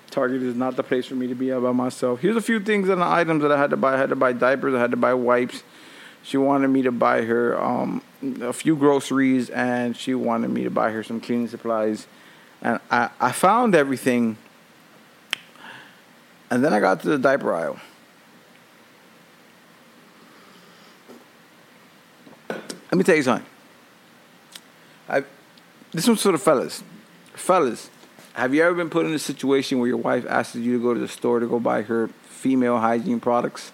[0.09, 2.21] Target is not the place for me to be by myself.
[2.21, 3.93] Here's a few things and items that I had to buy.
[3.93, 4.73] I had to buy diapers.
[4.73, 5.63] I had to buy wipes.
[6.23, 8.01] She wanted me to buy her um,
[8.41, 12.07] a few groceries, and she wanted me to buy her some cleaning supplies.
[12.61, 14.37] And I, I found everything.
[16.49, 17.79] And then I got to the diaper aisle.
[22.49, 23.45] Let me tell you something.
[25.09, 25.23] I,
[25.91, 26.83] this one's for the fellas.
[27.33, 27.89] Fellas,
[28.37, 30.93] have you ever been put in a situation where your wife asks you to go
[30.93, 33.71] to the store to go buy her female hygiene products?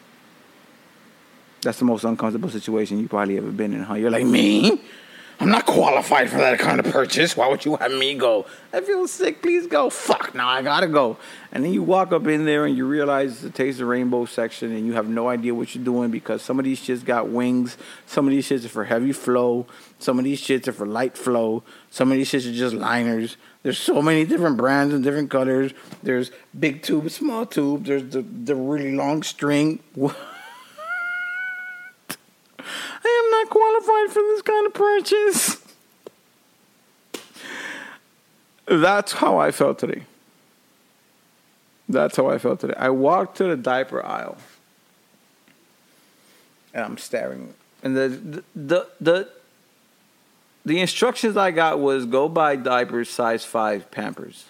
[1.61, 3.95] That's the most uncomfortable situation you probably ever been in, huh?
[3.95, 4.81] You're like, me?
[5.39, 7.35] I'm not qualified for that kind of purchase.
[7.35, 8.45] Why would you have me go?
[8.71, 9.41] I feel sick.
[9.41, 9.89] Please go.
[9.89, 11.17] Fuck, now I gotta go.
[11.51, 14.25] And then you walk up in there and you realize it's the Taste of Rainbow
[14.25, 17.29] section and you have no idea what you're doing because some of these shits got
[17.29, 17.77] wings.
[18.05, 19.65] Some of these shits are for heavy flow.
[19.99, 21.63] Some of these shits are for light flow.
[21.89, 23.37] Some of these shits are just liners.
[23.63, 25.73] There's so many different brands and different colors.
[26.03, 27.85] There's big tube, small tube.
[27.85, 29.79] There's the, the really long string.
[33.05, 33.33] I am
[34.09, 35.63] for this kind of purchase.
[38.65, 40.03] That's how I felt today.
[41.89, 42.75] That's how I felt today.
[42.77, 44.37] I walked to the diaper aisle
[46.73, 47.53] and I'm staring.
[47.83, 49.29] And the the the
[50.65, 54.45] the, instructions I got was go buy diapers size 5 Pampers.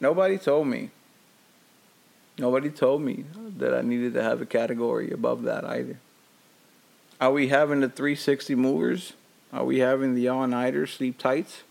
[0.00, 0.90] Nobody told me
[2.38, 3.24] Nobody told me
[3.56, 5.98] that I needed to have a category above that either.
[7.20, 9.12] Are we having the 360 movers?
[9.52, 11.62] Are we having the all nighter sleep tights?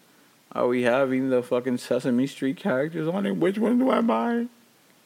[0.52, 3.38] Are we having the fucking Sesame Street characters on it?
[3.38, 4.48] Which one do I buy?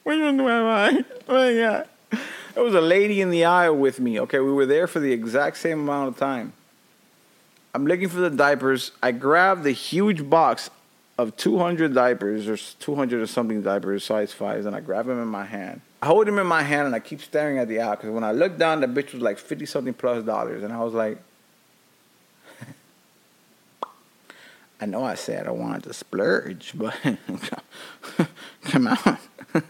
[0.02, 1.04] Which one do I buy?
[1.28, 1.88] Oh my god.
[2.54, 4.20] There was a lady in the aisle with me.
[4.20, 6.52] Okay, we were there for the exact same amount of time.
[7.74, 8.90] I'm looking for the diapers.
[9.02, 10.68] I grabbed the huge box
[11.16, 15.28] of 200 diapers or 200 or something diapers, size fives, and I grab them in
[15.28, 15.80] my hand.
[16.02, 18.24] I hold him in my hand and I keep staring at the aisle because when
[18.24, 21.22] I looked down, the bitch was like 50 something plus dollars, and I was like,
[24.80, 26.96] I know I said I wanted to splurge, but
[28.64, 29.18] come on.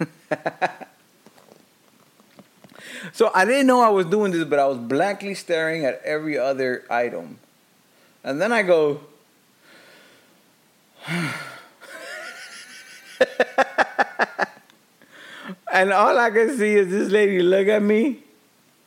[3.12, 6.38] so I didn't know I was doing this, but I was blankly staring at every
[6.38, 7.40] other item.
[8.24, 9.02] And then I go,
[15.72, 18.22] and all I can see is this lady look at me.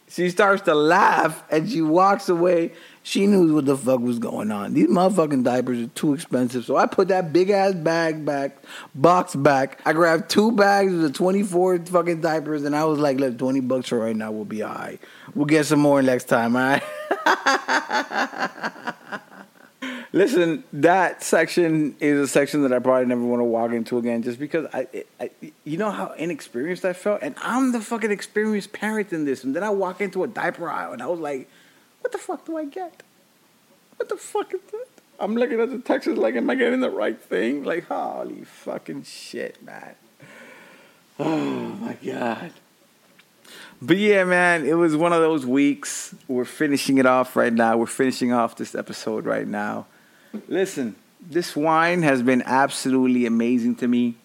[0.08, 2.74] She starts to laugh and she walks away.
[3.02, 4.74] She knew what the fuck was going on.
[4.74, 6.66] These motherfucking diapers are too expensive.
[6.66, 8.58] So I put that big ass bag back,
[8.94, 9.82] box back.
[9.86, 13.60] I grabbed two bags of the 24 fucking diapers and I was like, look, 20
[13.62, 15.00] bucks for right now will be all right.
[15.34, 16.84] We'll get some more next time, all right?
[20.16, 24.24] Listen, that section is a section that I probably never want to walk into again,
[24.24, 24.88] just because I,
[25.20, 25.30] I,
[25.66, 29.54] you know how inexperienced I felt, and I'm the fucking experienced parent in this, and
[29.54, 31.50] then I walk into a diaper aisle, and I was like,
[32.00, 33.04] what the fuck do I get?
[33.98, 34.88] What the fuck is that?
[35.20, 37.66] I'm looking at the Texas like, am I getting the right thing?
[37.66, 39.96] Like, holy fucking shit, man.
[41.20, 42.54] Oh my god.
[43.82, 46.16] But yeah, man, it was one of those weeks.
[46.30, 47.76] We're finishing it off right now.
[47.76, 49.88] We're finishing off this episode right now.
[50.48, 54.16] Listen, this wine has been absolutely amazing to me.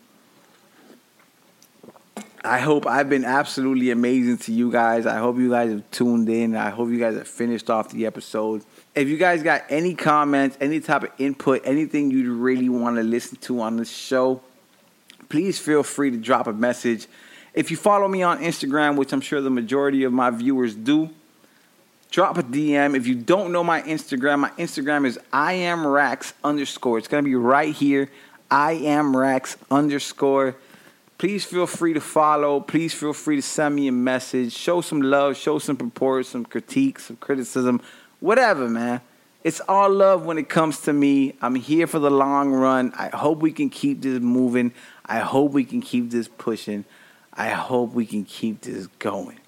[2.43, 5.07] I hope I've been absolutely amazing to you guys.
[5.07, 6.57] I hope you guys have tuned in.
[6.57, 8.65] I hope you guys have finished off the episode.
[8.95, 13.03] If you guys got any comments, any type of input, anything you'd really want to
[13.03, 14.41] listen to on this show,
[15.29, 17.07] please feel free to drop a message.
[17.53, 21.11] If you follow me on Instagram, which I'm sure the majority of my viewers do,
[22.11, 22.97] drop a DM.
[22.97, 26.99] If you don't know my Instagram, my Instagram is I am Raks underscore.
[26.99, 28.11] It's gonna be right here.
[28.51, 30.57] I am Raks underscore.
[31.19, 32.61] Please feel free to follow.
[32.61, 34.53] Please feel free to send me a message.
[34.53, 35.37] Show some love.
[35.37, 37.81] Show some support, some critique, some criticism,
[38.21, 39.03] whatever, man.
[39.45, 41.37] It's all love when it comes to me.
[41.41, 42.93] I'm here for the long run.
[42.97, 44.73] I hope we can keep this moving.
[45.07, 46.85] I hope we can keep this pushing.
[47.33, 49.39] I hope we can keep this going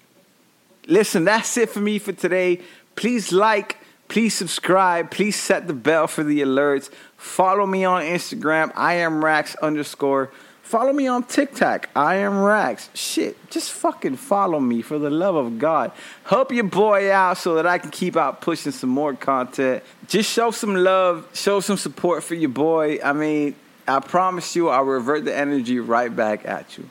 [0.87, 2.61] listen, that's it for me for today.
[2.95, 3.77] Please like,
[4.07, 6.89] please subscribe, please set the bell for the alerts.
[7.17, 10.31] Follow me on Instagram, I am Raks underscore.
[10.61, 12.89] Follow me on TikTok, I am Raks.
[12.93, 15.91] Shit, just fucking follow me for the love of God.
[16.23, 19.83] Help your boy out so that I can keep out pushing some more content.
[20.07, 22.99] Just show some love, show some support for your boy.
[23.03, 23.55] I mean,
[23.87, 26.89] I promise you, I'll revert the energy right back at you.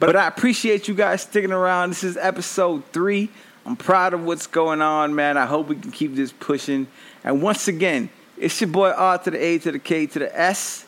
[0.00, 1.90] But I appreciate you guys sticking around.
[1.90, 3.30] This is episode three
[3.66, 5.36] I'm proud of what's going on, man.
[5.36, 6.86] I hope we can keep this pushing.
[7.22, 10.38] And once again, it's your boy R to the A to the K to the
[10.38, 10.86] S.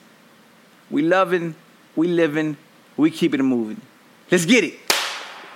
[0.91, 1.55] We loving,
[1.95, 2.57] we living,
[2.97, 3.81] we keeping it moving.
[4.31, 4.75] Let's get it.